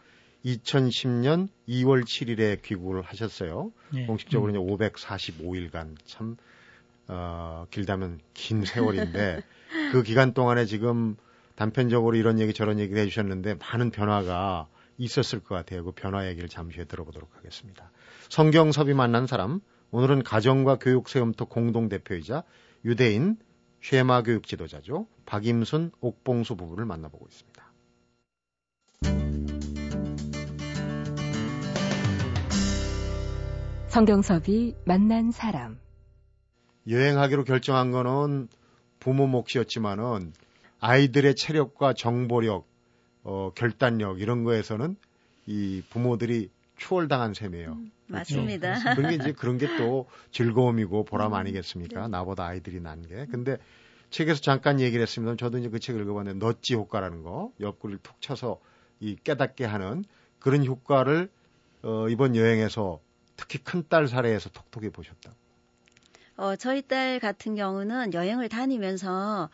2010년 0.44 1.50
2월 1.70 2.04
7일에 2.04 2.62
귀국을 2.64 3.02
하셨어요. 3.04 3.72
네. 3.94 4.06
공식적으로 4.08 4.52
음. 4.54 4.78
이제 4.78 4.90
545일간 4.90 5.96
참 6.06 6.36
어, 7.08 7.66
길다면 7.72 8.20
긴 8.34 8.66
세월인데 8.66 9.42
그 9.92 10.04
기간 10.04 10.34
동안에 10.34 10.66
지금 10.66 11.16
단편적으로 11.56 12.16
이런 12.16 12.40
얘기 12.40 12.54
저런 12.54 12.80
얘기를 12.80 13.02
해주셨는데 13.02 13.56
많은 13.56 13.92
변화가 13.92 14.68
있었을 14.98 15.40
것 15.40 15.56
같아요. 15.56 15.84
그 15.84 15.92
변화 15.92 16.28
얘기를 16.28 16.50
잠시 16.50 16.78
후에 16.78 16.86
들어보도록 16.86 17.36
하겠습니다. 17.36 17.92
성경섭이 18.30 18.94
만난 18.94 19.28
사람, 19.28 19.60
오늘은 19.92 20.24
가정과 20.24 20.78
교육 20.78 21.10
세움터 21.10 21.46
공동 21.46 21.90
대표이자 21.90 22.44
유대인 22.86 23.38
쉐마 23.82 24.24
교육 24.24 24.46
지도자죠. 24.48 25.08
박임순 25.26 25.92
옥봉수 26.02 26.56
부부를 26.56 26.86
만나보고 26.86 27.28
있습니다. 27.28 27.58
성경섭이 33.88 34.76
만난 34.86 35.32
사람 35.32 35.80
여행하기로 36.88 37.46
결정한 37.46 37.92
거는 37.92 38.48
부모 39.00 39.28
몫이었지만은 39.28 40.34
아이들의 40.80 41.36
체력과 41.36 41.94
정보력, 41.94 42.68
어, 43.24 43.52
결단력 43.56 44.22
이런 44.22 44.44
거에서는 44.44 44.96
이 45.48 45.82
부모들이 45.90 46.50
추월당한 46.78 47.34
셈이에요. 47.34 47.72
음, 47.72 47.92
맞습니다. 48.08 48.80
그렇죠? 48.80 48.96
그런 48.96 49.10
게 49.10 49.16
이제 49.16 49.32
그런 49.32 49.58
게 49.58 49.68
또 49.78 50.08
즐거움이고 50.32 51.04
보람 51.06 51.34
음, 51.34 51.38
아니겠습니까? 51.40 52.02
네. 52.02 52.08
나보다 52.10 52.46
아이들이 52.46 52.80
난 52.80 53.02
게. 53.08 53.26
근데 53.26 53.58
책에서 54.12 54.40
잠깐 54.42 54.80
얘기를 54.80 55.02
했습니다. 55.02 55.36
저도 55.36 55.58
이제 55.58 55.70
그 55.70 55.80
책을 55.80 56.02
읽어봤는데 56.04 56.46
넛지 56.46 56.76
효과라는 56.76 57.24
거, 57.24 57.52
옆구리를 57.60 58.00
툭 58.04 58.22
쳐서 58.22 58.60
이 59.00 59.16
깨닫게 59.24 59.66
하는 59.66 60.04
그런 60.40 60.66
효과를 60.66 61.30
어, 61.84 62.08
이번 62.10 62.36
여행에서 62.36 63.00
특히 63.36 63.60
큰 63.60 63.84
딸 63.90 64.08
사례에서 64.08 64.50
톡톡히 64.50 64.90
보셨다. 64.90 65.32
어, 66.38 66.56
저희 66.56 66.84
딸 66.84 67.20
같은 67.20 67.56
경우는 67.56 68.14
여행을 68.14 68.48
다니면서 68.48 69.50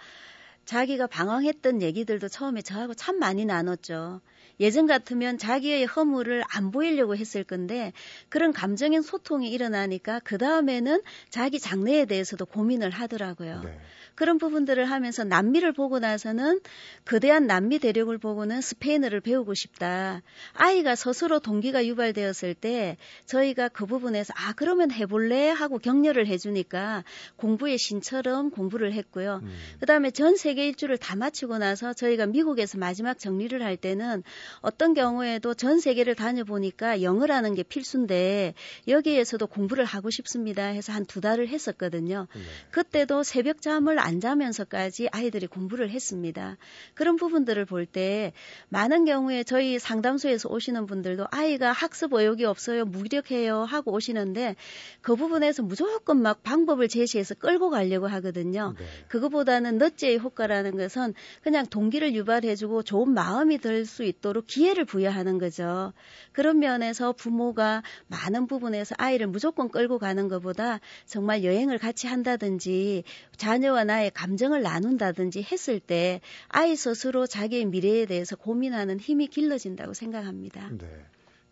자기가 0.65 1.08
방황했던 1.08 1.82
얘기들도 1.82 2.28
처음에 2.28 2.62
저하고 2.62 2.93
참 2.93 3.19
많이 3.19 3.46
나눴죠. 3.46 4.19
예전 4.60 4.88
같으면 4.88 5.38
자기의 5.38 5.86
허물을 5.86 6.44
안 6.50 6.72
보이려고 6.72 7.16
했을 7.16 7.44
건데 7.44 7.94
그런 8.30 8.54
감정의 8.54 9.02
소통이 9.02 9.52
일어나니까 9.52 10.20
그 10.24 10.38
다음에는 10.38 11.02
자기 11.30 11.60
장래에 11.60 12.06
대해서도 12.06 12.46
고민을 12.46 12.89
하더라고요. 12.92 13.62
네. 13.63 13.80
그런 14.16 14.38
부분들을 14.38 14.86
하면서 14.86 15.24
남미를 15.24 15.74
보고 15.74 16.00
나서는 16.00 16.60
거대한 17.06 17.48
남미 17.48 17.80
대륙을 17.80 18.20
보고는 18.20 18.62
스페인어를 18.62 19.22
배우고 19.22 19.54
싶다. 19.56 20.22
아이가 20.54 20.96
스스로 20.96 21.39
동기가 21.39 21.86
유발되었을 21.86 22.54
때 22.54 22.98
저희가 23.26 23.70
그 23.70 23.86
부분에서 23.86 24.34
아 24.38 24.54
그러면 24.54 24.92
해볼래 24.92 25.50
하고 25.50 25.80
격려를 25.80 26.28
해주니까 26.28 27.04
공부의 27.38 27.78
신처럼 27.78 28.52
공부를 28.52 28.94
했고요. 28.94 29.39
음. 29.42 29.56
그다음에 29.80 30.12
전 30.12 30.36
세계 30.36 30.68
일주를 30.68 30.98
다 30.98 31.16
마치고 31.16 31.58
나서 31.58 31.94
저희가 31.94 32.28
미국에서 32.28 32.78
마지막 32.78 33.18
정리를 33.18 33.62
할 33.63 33.78
때는 33.78 34.24
어떤 34.62 34.94
경우에도 34.94 35.54
전 35.54 35.80
세계를 35.80 36.16
다녀보니까 36.16 37.02
영어라는 37.02 37.54
게 37.56 37.64
필수인데 37.64 38.54
여기에서도 38.88 39.46
공부를 39.48 39.86
하고 39.86 40.10
싶습니다 40.10 40.66
해서 40.66 40.92
한 40.92 41.04
두 41.06 41.22
달을 41.22 41.48
했었거든요. 41.50 42.28
네. 42.34 42.42
그때도 42.72 43.24
새벽 43.24 43.62
잠을 43.62 44.00
안 44.00 44.20
자면서까지 44.20 45.10
아이들이 45.12 45.48
공부를 45.48 45.90
했습니다. 45.92 46.58
그런 46.96 47.18
부분들을 47.18 47.66
볼 47.66 47.86
때 47.86 48.32
많은 48.70 49.06
경우에 49.06 49.44
저희 49.44 49.78
상담소에서 49.78 50.50
오시는 50.50 50.86
분들도 50.88 51.28
아이가 51.30 51.72
학습 51.74 52.14
의욕이 52.14 52.46
없어요, 52.46 52.86
무력해요 52.86 53.64
하고 53.64 53.92
오시는데 53.92 54.56
그 55.02 55.16
부분에서 55.16 55.62
무조건 55.62 56.22
막 56.22 56.42
방법을 56.44 56.88
제시해서 56.88 57.36
끌고 57.36 57.70
가려고 57.70 58.08
하거든요. 58.08 58.74
네. 58.80 58.86
그거보다는 59.10 59.78
넛제의 59.78 60.20
효과라는 60.20 60.78
것은 60.78 61.14
그냥 61.44 61.66
동기를 61.68 62.16
유발해주고 62.16 62.84
좋은 62.84 63.14
마음이 63.14 63.58
들 63.60 63.84
수 63.86 64.04
있도록 64.04 64.33
기회를 64.41 64.86
부여하는 64.86 65.38
거죠. 65.38 65.93
그런 66.32 66.60
면에서 66.60 67.13
부모가 67.13 67.84
많은 68.08 68.48
부분에서 68.48 68.96
아이를 68.98 69.28
무조건 69.28 69.69
끌고 69.69 70.00
가는 70.00 70.28
것보다 70.28 70.80
정말 71.06 71.43
여행을 71.43 71.78
같이 71.78 72.08
한다든지 72.08 73.04
자녀와 73.38 73.84
나의 73.84 74.12
감정을 74.12 74.62
나눈다든지 74.62 75.43
했을 75.43 75.80
때 75.80 76.22
아이 76.48 76.76
스스로 76.76 77.28
자기의 77.28 77.65
미래에 77.65 78.06
대해서 78.06 78.36
고민하는 78.36 79.00
힘이 79.00 79.28
길러진다고 79.28 79.93
생각합니다. 79.93 80.69
네. 80.78 80.88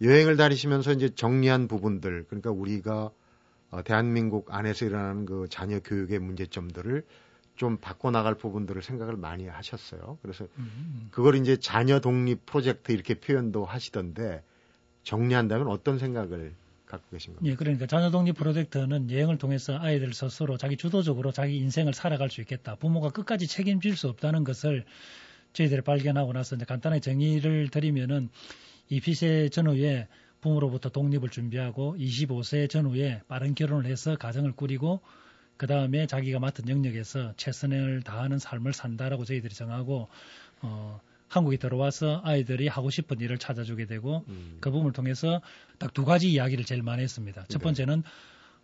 여행을 0.01 0.35
다니시면서 0.35 0.93
이제 0.93 1.09
정리한 1.13 1.67
부분들, 1.67 2.25
그러니까 2.27 2.49
우리가 2.49 3.11
어, 3.69 3.83
대한민국 3.83 4.53
안에서 4.53 4.85
일어나는 4.85 5.25
그 5.25 5.47
자녀 5.49 5.79
교육의 5.79 6.19
문제점들을 6.19 7.05
좀 7.61 7.77
바꿔나갈 7.77 8.33
부분들을 8.33 8.81
생각을 8.81 9.17
많이 9.17 9.47
하셨어요. 9.47 10.17
그래서 10.23 10.47
음. 10.57 11.09
그걸 11.11 11.35
이제 11.35 11.57
자녀 11.57 11.99
독립 11.99 12.43
프로젝트 12.43 12.91
이렇게 12.91 13.13
표현도 13.13 13.65
하시던데 13.65 14.41
정리한다면 15.03 15.67
어떤 15.67 15.99
생각을 15.99 16.55
갖고 16.87 17.07
계신 17.11 17.35
겁니까? 17.35 17.51
예, 17.51 17.55
그러니까 17.55 17.85
자녀 17.85 18.09
독립 18.09 18.33
프로젝트는 18.35 19.11
여행을 19.11 19.37
통해서 19.37 19.77
아이들 19.77 20.11
스스로 20.11 20.57
자기 20.57 20.75
주도적으로 20.75 21.31
자기 21.31 21.57
인생을 21.57 21.93
살아갈 21.93 22.31
수 22.31 22.41
있겠다. 22.41 22.73
부모가 22.73 23.11
끝까지 23.11 23.45
책임질 23.45 23.95
수 23.95 24.07
없다는 24.07 24.43
것을 24.43 24.83
저희들이 25.53 25.81
발견하고 25.81 26.33
나서 26.33 26.55
이제 26.55 26.65
간단하게 26.65 27.01
정의를 27.01 27.69
드리면은 27.69 28.29
이 28.89 28.99
피세 29.01 29.49
전후에 29.49 30.07
부모로부터 30.39 30.89
독립을 30.89 31.29
준비하고 31.29 31.95
25세 31.99 32.67
전후에 32.67 33.21
빠른 33.27 33.53
결혼을 33.53 33.85
해서 33.85 34.15
가정을 34.15 34.53
꾸리고 34.53 35.01
그 35.61 35.67
다음에 35.67 36.07
자기가 36.07 36.39
맡은 36.39 36.69
영역에서 36.69 37.35
최선을 37.37 38.01
다하는 38.01 38.39
삶을 38.39 38.73
산다라고 38.73 39.25
저희들이 39.25 39.53
정하고 39.53 40.07
어, 40.63 40.99
한국에 41.27 41.57
들어와서 41.57 42.19
아이들이 42.23 42.67
하고 42.67 42.89
싶은 42.89 43.19
일을 43.19 43.37
찾아주게 43.37 43.85
되고 43.85 44.25
음. 44.27 44.57
그 44.59 44.71
부분을 44.71 44.91
통해서 44.91 45.39
딱 45.77 45.93
두 45.93 46.03
가지 46.03 46.31
이야기를 46.31 46.65
제일 46.65 46.81
많이 46.81 47.03
했습니다. 47.03 47.45
첫 47.47 47.59
네. 47.59 47.63
번째는 47.63 48.01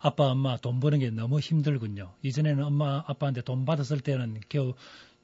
아빠 0.00 0.32
엄마 0.32 0.56
돈 0.56 0.80
버는 0.80 0.98
게 0.98 1.10
너무 1.10 1.38
힘들군요. 1.38 2.14
이전에는 2.22 2.64
엄마 2.64 3.04
아빠한테 3.06 3.42
돈 3.42 3.64
받았을 3.64 4.00
때는 4.00 4.40
겨우 4.48 4.74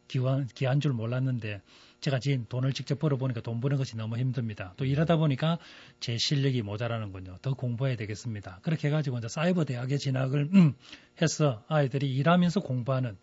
기한 0.06 0.46
기한 0.54 0.78
줄 0.78 0.92
몰랐는데 0.92 1.60
제가 2.04 2.18
지금 2.18 2.44
돈을 2.50 2.74
직접 2.74 2.98
벌어보니까 2.98 3.40
돈 3.40 3.62
버는 3.62 3.78
것이 3.78 3.96
너무 3.96 4.18
힘듭니다. 4.18 4.74
또 4.76 4.84
일하다 4.84 5.16
보니까 5.16 5.56
제 6.00 6.18
실력이 6.18 6.60
모자라는군요. 6.60 7.36
더 7.40 7.54
공부해야 7.54 7.96
되겠습니다. 7.96 8.58
그렇게 8.60 8.88
해가지고 8.88 9.16
이제 9.16 9.28
사이버 9.28 9.64
대학에 9.64 9.96
진학을 9.96 10.50
음, 10.52 10.74
해서 11.22 11.64
아이들이 11.66 12.14
일하면서 12.14 12.60
공부하는 12.60 13.16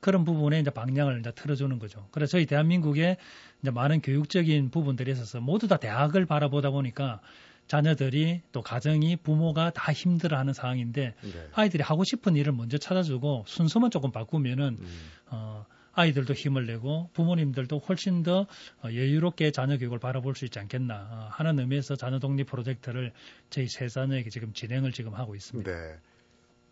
그런 0.00 0.24
부분에 0.24 0.58
이제 0.58 0.70
방향을 0.70 1.20
이제 1.20 1.30
틀어주는 1.30 1.78
거죠. 1.78 2.08
그래서 2.10 2.32
저희 2.32 2.44
대한민국에 2.46 3.18
이제 3.62 3.70
많은 3.70 4.00
교육적인 4.00 4.70
부분들이 4.70 5.12
있어서 5.12 5.40
모두 5.40 5.68
다 5.68 5.76
대학을 5.76 6.26
바라보다 6.26 6.70
보니까 6.70 7.20
자녀들이 7.68 8.42
또 8.50 8.62
가정이 8.62 9.14
부모가 9.14 9.70
다 9.70 9.92
힘들어하는 9.92 10.54
상황인데 10.54 11.14
네. 11.22 11.48
아이들이 11.52 11.84
하고 11.84 12.02
싶은 12.02 12.34
일을 12.34 12.52
먼저 12.52 12.78
찾아주고 12.78 13.44
순서만 13.46 13.92
조금 13.92 14.10
바꾸면은 14.10 14.78
음. 14.80 15.10
어, 15.30 15.64
아이들도 15.94 16.34
힘을 16.34 16.66
내고 16.66 17.10
부모님들도 17.14 17.78
훨씬 17.78 18.22
더 18.22 18.46
어, 18.82 18.84
여유롭게 18.84 19.50
자녀 19.50 19.78
교육을 19.78 19.98
바라볼 19.98 20.34
수 20.34 20.44
있지 20.44 20.58
않겠나 20.58 20.94
어, 20.94 21.28
하는 21.30 21.58
의미에서 21.58 21.96
자녀 21.96 22.18
독립 22.18 22.46
프로젝트를 22.46 23.12
저희 23.50 23.68
세 23.68 23.88
자녀에게 23.88 24.30
지금 24.30 24.52
진행을 24.52 24.92
지금 24.92 25.14
하고 25.14 25.34
있습니다. 25.34 25.70
네. 25.70 25.96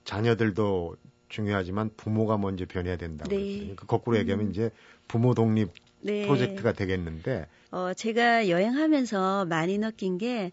자녀들도 0.05 0.97
중요하지만 1.29 1.91
부모가 1.97 2.37
먼저 2.37 2.67
변해야 2.67 2.97
된다고 2.97 3.31
네. 3.31 3.37
그랬거든요. 3.37 3.77
그 3.77 3.87
거꾸로 3.87 4.19
얘기하면 4.19 4.51
이제 4.51 4.71
부모 5.09 5.35
독립 5.35 5.71
네. 6.03 6.27
프로젝트가 6.27 6.73
되겠는데 6.73 7.47
어, 7.71 7.95
제가 7.95 8.49
여행하면서 8.49 9.47
많이 9.47 9.79
느낀 9.79 10.19
게 10.19 10.53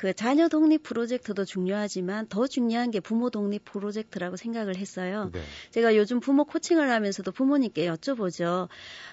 그 0.00 0.14
자녀 0.14 0.48
독립 0.48 0.82
프로젝트도 0.82 1.44
중요하지만 1.44 2.26
더 2.28 2.46
중요한 2.46 2.90
게 2.90 3.00
부모 3.00 3.28
독립 3.28 3.66
프로젝트라고 3.66 4.36
생각을 4.36 4.76
했어요. 4.76 5.28
네. 5.30 5.42
제가 5.72 5.94
요즘 5.94 6.20
부모 6.20 6.44
코칭을 6.44 6.90
하면서도 6.90 7.30
부모님께 7.32 7.86
여쭤보죠. 7.86 8.68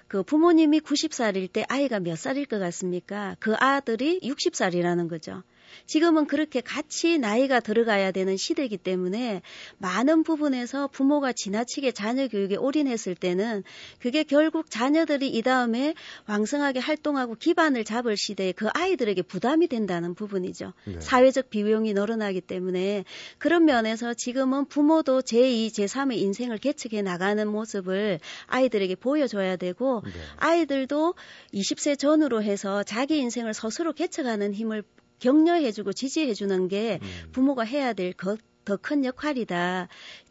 그 0.07 0.23
부모님이 0.23 0.79
90살일 0.79 1.51
때 1.51 1.65
아이가 1.67 1.99
몇 1.99 2.17
살일 2.17 2.45
것 2.45 2.59
같습니까? 2.59 3.35
그 3.41 3.53
아들이 3.59 4.21
60살이라는 4.21 5.09
거죠. 5.09 5.43
지금은 5.86 6.25
그렇게 6.27 6.62
같이 6.62 7.17
나이가 7.17 7.60
들어가야 7.60 8.12
되는 8.12 8.38
시대이기 8.38 8.77
때문에 8.77 9.41
많은 9.77 10.23
부분에서 10.23 10.88
부모가 10.88 11.34
지나치게 11.34 11.91
자녀 11.91 12.27
교육에 12.27 12.56
올인했을 12.56 13.15
때는 13.15 13.63
그게 13.99 14.23
결국 14.23 14.69
자녀들이 14.69 15.30
이 15.30 15.41
다음에 15.41 15.93
왕성하게 16.27 16.80
활동하고 16.80 17.36
기반을 17.36 17.84
잡을 17.84 18.17
시대에 18.17 18.51
그 18.51 18.67
아이들에게 18.73 19.21
부담이 19.21 19.67
된다는 19.67 20.15
부분이죠. 20.15 20.73
네. 20.86 20.99
사회적 20.99 21.49
비용이 21.49 21.93
늘어나기 21.93 22.41
때문에 22.41 23.06
그런 23.38 23.65
면에서 23.65 24.13
지금은 24.13 24.65
부모도 24.65 25.21
제2, 25.21 25.67
제3의 25.67 26.17
인생을 26.17 26.58
개척해 26.58 27.01
나가는 27.01 27.47
모습을 27.47 28.19
아이들에게 28.47 28.95
보여줘야 28.95 29.56
되고 29.56 30.01
네. 30.06 30.12
아이들도 30.38 31.15
20세 31.53 31.97
전후로 31.97 32.43
해서 32.43 32.84
자기 32.84 33.17
인생을 33.19 33.53
스스로 33.53 33.93
개척하는 33.93 34.53
힘을 34.53 34.84
격려해주고 35.19 35.93
지지해주는 35.93 36.67
게 36.67 36.99
음. 37.01 37.30
부모가 37.32 37.63
해야 37.63 37.93
될 37.93 38.13
더 38.67 38.75
큰 38.75 39.06
역할이다. 39.06 39.88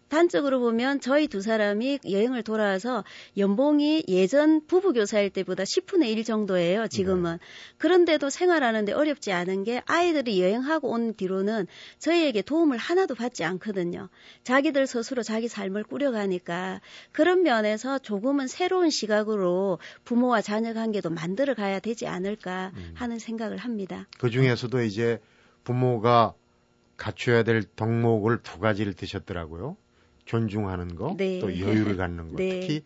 단적으로 0.08 0.60
보면 0.60 1.00
저희 1.00 1.26
두 1.26 1.40
사람이 1.40 2.00
여행을 2.08 2.42
돌아와서 2.42 3.02
연봉이 3.38 4.04
예전 4.08 4.64
부부 4.66 4.92
교사일 4.92 5.30
때보다 5.30 5.64
10분의 5.64 6.10
1 6.10 6.22
정도예요, 6.22 6.86
지금은. 6.86 7.38
그런데도 7.78 8.28
생활하는데 8.30 8.92
어렵지 8.92 9.32
않은 9.32 9.64
게 9.64 9.82
아이들이 9.86 10.40
여행하고 10.42 10.90
온 10.90 11.14
뒤로는 11.14 11.66
저희에게 11.98 12.42
도움을 12.42 12.76
하나도 12.76 13.14
받지 13.14 13.42
않거든요. 13.42 14.08
자기들 14.44 14.86
스스로 14.86 15.22
자기 15.22 15.48
삶을 15.48 15.84
꾸려가니까 15.84 16.82
그런 17.12 17.42
면에서 17.42 17.98
조금은 17.98 18.48
새로운 18.48 18.90
시각으로 18.90 19.78
부모와 20.04 20.42
자녀 20.42 20.74
관계도 20.74 21.08
만들어 21.10 21.54
가야 21.54 21.80
되지 21.80 22.06
않을까 22.06 22.72
음. 22.76 22.92
하는 22.94 23.18
생각을 23.18 23.56
합니다. 23.56 24.06
그 24.18 24.30
중에서도 24.30 24.82
이제 24.82 25.20
부모가 25.64 26.34
갖춰야 26.96 27.42
될 27.42 27.62
덕목을 27.76 28.42
두 28.42 28.58
가지를 28.58 28.94
드셨더라고요. 28.94 29.76
존중하는 30.24 30.96
거, 30.96 31.14
네. 31.16 31.38
또 31.40 31.58
여유를 31.58 31.96
갖는 31.96 32.28
거. 32.30 32.36
네. 32.36 32.60
특히 32.60 32.82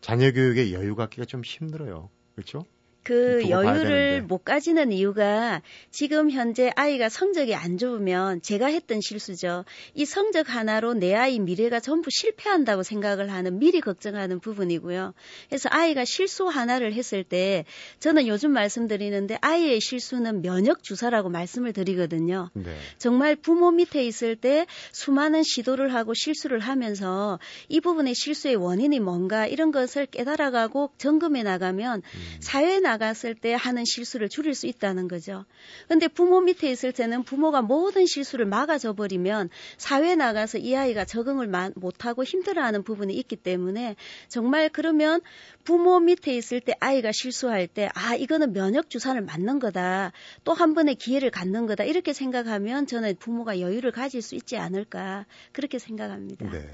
자녀 0.00 0.30
교육에 0.32 0.72
여유 0.72 0.94
갖기가 0.94 1.24
좀 1.24 1.42
힘들어요. 1.42 2.10
그렇죠? 2.34 2.64
그 3.02 3.48
여유를. 3.48 4.22
못 4.22 4.44
가지는 4.44 4.92
이유가 4.92 5.62
지금 5.90 6.30
현재 6.30 6.70
아이가 6.76 7.08
성적이 7.08 7.54
안 7.54 7.78
좋으면 7.78 8.42
제가 8.42 8.66
했던 8.66 9.00
실수죠. 9.00 9.64
이 9.94 10.04
성적 10.04 10.54
하나로 10.54 10.94
내 10.94 11.14
아이 11.14 11.38
미래가 11.38 11.80
전부 11.80 12.10
실패한다고 12.10 12.82
생각을 12.82 13.32
하는 13.32 13.58
미리 13.58 13.80
걱정하는 13.80 14.40
부분이고요. 14.40 15.14
그래서 15.48 15.68
아이가 15.72 16.04
실수 16.04 16.48
하나를 16.48 16.92
했을 16.92 17.24
때 17.24 17.64
저는 18.00 18.26
요즘 18.26 18.50
말씀드리는데 18.50 19.38
아이의 19.40 19.80
실수는 19.80 20.42
면역 20.42 20.82
주사라고 20.82 21.30
말씀을 21.30 21.72
드리거든요. 21.72 22.50
네. 22.52 22.76
정말 22.98 23.36
부모 23.36 23.70
밑에 23.70 24.04
있을 24.04 24.36
때 24.36 24.66
수많은 24.92 25.42
시도를 25.42 25.94
하고 25.94 26.12
실수를 26.14 26.58
하면서 26.60 27.38
이 27.68 27.80
부분의 27.80 28.14
실수의 28.14 28.56
원인이 28.56 29.00
뭔가 29.00 29.46
이런 29.46 29.72
것을 29.72 30.06
깨달아가고 30.06 30.90
점검해 30.98 31.42
나가면 31.42 32.02
음. 32.04 32.36
사회에 32.40 32.80
나갔을 32.88 33.34
때 33.34 33.54
하는 33.54 33.84
실수를 33.84 34.28
줄일 34.28 34.54
수 34.54 34.66
있다는 34.66 35.08
거죠. 35.08 35.44
근데 35.88 36.08
부모 36.08 36.40
밑에 36.40 36.70
있을 36.70 36.92
때는 36.92 37.22
부모가 37.24 37.60
모든 37.62 38.06
실수를 38.06 38.46
막아줘 38.46 38.94
버리면 38.94 39.50
사회에 39.76 40.14
나가서 40.16 40.58
이 40.58 40.74
아이가 40.74 41.04
적응을 41.04 41.46
마- 41.48 41.70
못하고 41.76 42.24
힘들어하는 42.24 42.82
부분이 42.82 43.12
있기 43.14 43.36
때문에 43.36 43.96
정말 44.28 44.68
그러면 44.70 45.20
부모 45.64 46.00
밑에 46.00 46.34
있을 46.36 46.60
때 46.60 46.72
아이가 46.80 47.12
실수할 47.12 47.66
때 47.66 47.88
아 47.94 48.14
이거는 48.14 48.52
면역 48.52 48.88
주사를 48.90 49.20
맞는 49.20 49.58
거다 49.58 50.12
또 50.44 50.52
한 50.58 50.74
번의 50.74 50.94
기회를 50.96 51.30
갖는 51.30 51.66
거다 51.66 51.84
이렇게 51.84 52.12
생각하면 52.12 52.86
저는 52.86 53.16
부모가 53.18 53.60
여유를 53.60 53.92
가질 53.92 54.22
수 54.22 54.34
있지 54.34 54.56
않을까 54.56 55.26
그렇게 55.52 55.78
생각합니다. 55.78 56.50
네. 56.50 56.66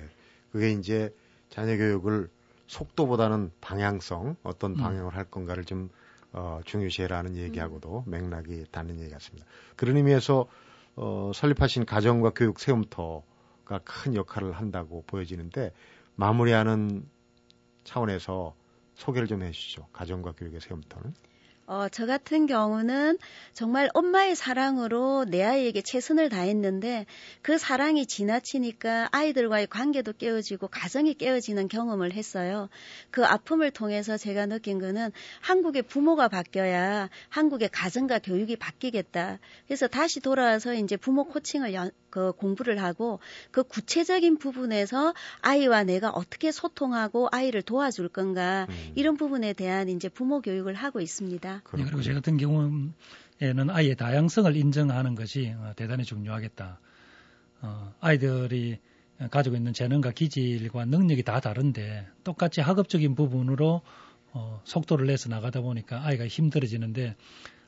그게 0.53 0.70
이제 0.72 1.12
자녀 1.50 1.77
교육을 1.77 2.29
속도보다는 2.66 3.50
방향성, 3.61 4.37
어떤 4.42 4.72
음. 4.72 4.77
방향을 4.77 5.14
할 5.14 5.24
건가를 5.24 5.64
좀 5.64 5.90
어, 6.35 6.61
중요시해라는 6.64 7.37
얘기하고도 7.37 8.05
맥락이 8.07 8.64
닿는 8.70 9.01
얘기 9.01 9.11
같습니다. 9.11 9.47
그런 9.77 9.97
의미에서 9.97 10.47
어, 10.97 11.31
설립하신 11.35 11.87
가정과 11.87 12.31
교육 12.31 12.59
세움터가 12.59 13.79
큰 13.85 14.14
역할을 14.14 14.53
한다고 14.53 15.05
보여지는데 15.07 15.73
마무리하는 16.16 17.09
차원에서 17.85 18.55
소개를 18.94 19.29
좀 19.29 19.42
해주시죠. 19.42 19.88
가정과 19.92 20.33
교육의 20.33 20.61
세움터는. 20.61 21.14
어, 21.66 21.88
저 21.88 22.05
같은 22.05 22.46
경우는 22.46 23.16
정말 23.55 23.88
엄마의 23.94 24.37
사랑으로 24.37 25.24
내 25.24 25.42
아이에게 25.42 25.81
최선을 25.81 26.29
다했는데 26.29 27.07
그 27.40 27.57
사랑이 27.57 28.05
지나치니까 28.05 29.09
아이들과의 29.12 29.68
관계도 29.68 30.12
깨어지고 30.12 30.68
가정이 30.68 31.14
깨어지는 31.14 31.68
경험을 31.68 32.12
했어요. 32.12 32.68
그 33.11 33.24
아픔을 33.24 33.70
통해서 33.70 34.18
제가 34.18 34.44
느낀 34.44 34.79
거는 34.79 35.11
한국의 35.40 35.83
부모가 35.85 36.29
바뀌어야 36.29 37.09
한국의 37.31 37.70
가정과 37.70 38.18
교육이 38.18 38.57
바뀌겠다. 38.57 39.38
그래서 39.66 39.87
다시 39.87 40.20
돌아와서 40.20 40.74
이제 40.74 40.98
부모 40.98 41.24
코칭을 41.24 41.72
연- 41.72 41.90
그 42.14 42.31
공부를 42.31 42.81
하고 42.81 43.18
그 43.50 43.64
구체적인 43.64 44.38
부분에서 44.38 45.14
아이와 45.40 45.83
내가 45.83 46.11
어떻게 46.11 46.53
소통하고 46.53 47.29
아이를 47.33 47.62
도와줄 47.62 48.09
건가 48.09 48.68
음. 48.70 48.92
이런 48.94 49.16
부분에 49.16 49.53
대한 49.53 49.88
이제 49.88 50.09
부모 50.09 50.40
교육을 50.40 50.74
하고 50.74 51.00
있습니다. 51.00 51.55
네, 51.55 51.61
그리고. 51.64 52.03
제 52.03 52.14
같은 52.14 52.37
경우에는 52.37 52.92
아이의 53.68 53.96
다양성을 53.96 54.55
인정하는 54.55 55.16
것이 55.16 55.53
어, 55.59 55.72
대단히 55.74 56.05
중요하겠다. 56.05 56.79
어, 57.62 57.92
아이들이 58.00 58.79
가지고 59.33 59.57
있는 59.57 59.72
재능과 59.72 60.12
기질과 60.12 60.85
능력이 60.85 61.24
다 61.24 61.40
다른데 61.40 62.07
똑같이 62.22 62.61
학업적인 62.61 63.16
부분으로 63.16 63.83
어, 64.35 64.61
속도를 64.62 65.09
내서 65.09 65.29
나가다 65.31 65.62
보니까 65.62 66.07
아이가 66.07 66.29
힘들어지는데 66.29 67.16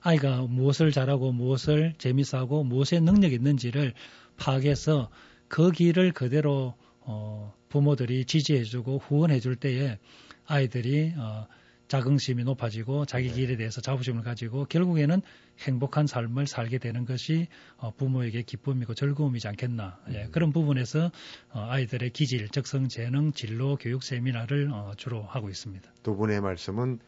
아이가 0.03 0.43
무엇을 0.43 0.93
잘하고 0.93 1.33
무엇을 1.33 1.95
재미있어하고 1.99 2.63
무엇에 2.63 3.01
능력이 3.01 3.35
있는지를 3.35 3.93
파악해서 4.37 5.11
그 5.49 5.71
길을 5.71 6.13
그대로 6.13 6.75
어, 7.01 7.55
부모들이 7.69 8.25
지지해주고 8.25 8.99
후원해줄 8.99 9.57
때에 9.57 9.99
아이들이 10.47 11.13
어, 11.17 11.47
자긍심이 11.89 12.43
높아지고 12.45 13.07
자기 13.07 13.31
길에 13.31 13.57
대해서 13.57 13.81
자부심을 13.81 14.23
가지고 14.23 14.65
결국에는 14.65 15.23
행복한 15.61 16.07
삶을 16.07 16.47
살게 16.47 16.79
되는 16.79 17.05
것이 17.05 17.47
어, 17.77 17.93
부모에게 17.93 18.43
기쁨이고 18.43 18.95
즐거움이지 18.95 19.47
않겠나. 19.49 20.01
예, 20.13 20.25
음. 20.25 20.31
그런 20.33 20.53
부분에서 20.53 21.13
어, 21.51 21.67
아이들의 21.69 22.11
기질, 22.11 22.49
적성, 22.49 22.89
재능, 22.89 23.33
진로, 23.33 23.77
교육 23.77 24.03
세미나를 24.03 24.71
어, 24.73 24.93
주로 24.97 25.23
하고 25.23 25.49
있습니다. 25.49 25.89
두 26.03 26.17
분의 26.17 26.41
말씀은 26.41 26.99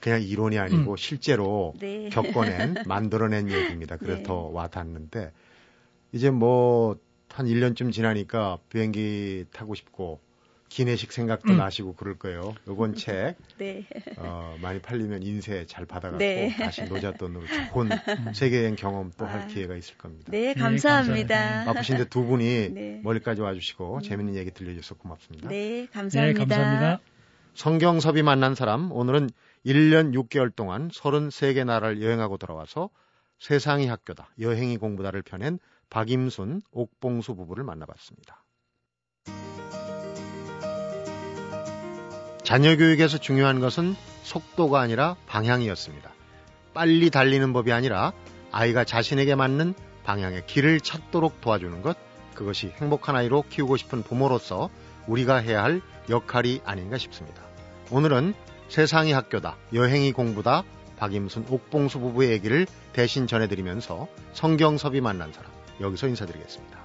그냥 0.00 0.20
이론이 0.20 0.58
아니고 0.58 0.92
음. 0.92 0.96
실제로 0.96 1.72
네. 1.78 2.08
겪어낸, 2.10 2.74
만들어낸 2.86 3.50
얘기입니다. 3.50 3.96
그래서 3.96 4.18
네. 4.18 4.22
더 4.24 4.34
와닿는데, 4.34 5.32
이제 6.14 6.30
뭐, 6.30 6.96
한 7.28 7.46
1년쯤 7.46 7.92
지나니까 7.92 8.58
비행기 8.68 9.46
타고 9.52 9.74
싶고, 9.74 10.20
기내식 10.68 11.12
생각도 11.12 11.52
음. 11.52 11.56
나시고 11.58 11.94
그럴 11.94 12.16
거예요. 12.18 12.54
요번 12.68 12.94
책, 12.94 13.34
네. 13.58 13.84
어, 14.18 14.56
많이 14.62 14.80
팔리면 14.80 15.24
인쇄 15.24 15.66
잘 15.66 15.86
받아갖고, 15.86 16.18
네. 16.18 16.54
다시 16.56 16.84
노잣돈으로 16.84 17.44
좋은 17.74 17.88
세계여행 18.32 18.76
경험 18.76 19.10
또할 19.16 19.40
아. 19.42 19.46
기회가 19.48 19.74
있을 19.74 19.98
겁니다. 19.98 20.30
네, 20.30 20.54
감사합니다. 20.54 21.34
감사합니다. 21.34 21.72
바쁘신데 21.72 22.04
두 22.10 22.24
분이 22.24 22.70
네. 22.70 23.00
멀리까지 23.02 23.40
와주시고, 23.40 24.02
재밌는 24.02 24.36
얘기 24.36 24.52
들려주셔서 24.52 24.94
고맙습니다. 24.94 25.48
네, 25.48 25.56
네, 25.56 25.86
감사합니다. 25.92 26.38
감사합니다. 26.46 27.00
성경섭이 27.54 28.22
만난 28.22 28.54
사람, 28.54 28.92
오늘은 28.92 29.30
1년 29.66 30.14
6개월 30.14 30.54
동안 30.54 30.90
33개 30.90 31.64
나라를 31.64 32.02
여행하고 32.02 32.36
돌아와서 32.36 32.90
세상이 33.40 33.88
학교다, 33.88 34.28
여행이 34.40 34.76
공부다를 34.76 35.22
펴낸 35.22 35.58
박임순, 35.90 36.62
옥봉수 36.72 37.36
부부를 37.36 37.64
만나봤습니다. 37.64 38.44
자녀 42.42 42.76
교육에서 42.76 43.18
중요한 43.18 43.60
것은 43.60 43.96
속도가 44.22 44.80
아니라 44.80 45.16
방향이었습니다. 45.26 46.12
빨리 46.74 47.10
달리는 47.10 47.52
법이 47.52 47.72
아니라 47.72 48.12
아이가 48.52 48.84
자신에게 48.84 49.34
맞는 49.34 49.74
방향의 50.04 50.46
길을 50.46 50.80
찾도록 50.80 51.40
도와주는 51.40 51.80
것, 51.82 51.96
그것이 52.34 52.68
행복한 52.76 53.16
아이로 53.16 53.44
키우고 53.48 53.76
싶은 53.76 54.02
부모로서 54.02 54.68
우리가 55.06 55.36
해야 55.36 55.62
할 55.62 55.80
역할이 56.10 56.60
아닌가 56.64 56.98
싶습니다. 56.98 57.42
오늘은 57.90 58.34
세상이 58.68 59.12
학교다, 59.12 59.56
여행이 59.72 60.12
공부다, 60.12 60.64
박임순, 60.98 61.46
옥봉수 61.48 62.00
부부의 62.00 62.30
얘기를 62.30 62.66
대신 62.92 63.26
전해드리면서 63.26 64.08
성경섭이 64.32 65.00
만난 65.00 65.32
사람, 65.32 65.50
여기서 65.80 66.08
인사드리겠습니다. 66.08 66.83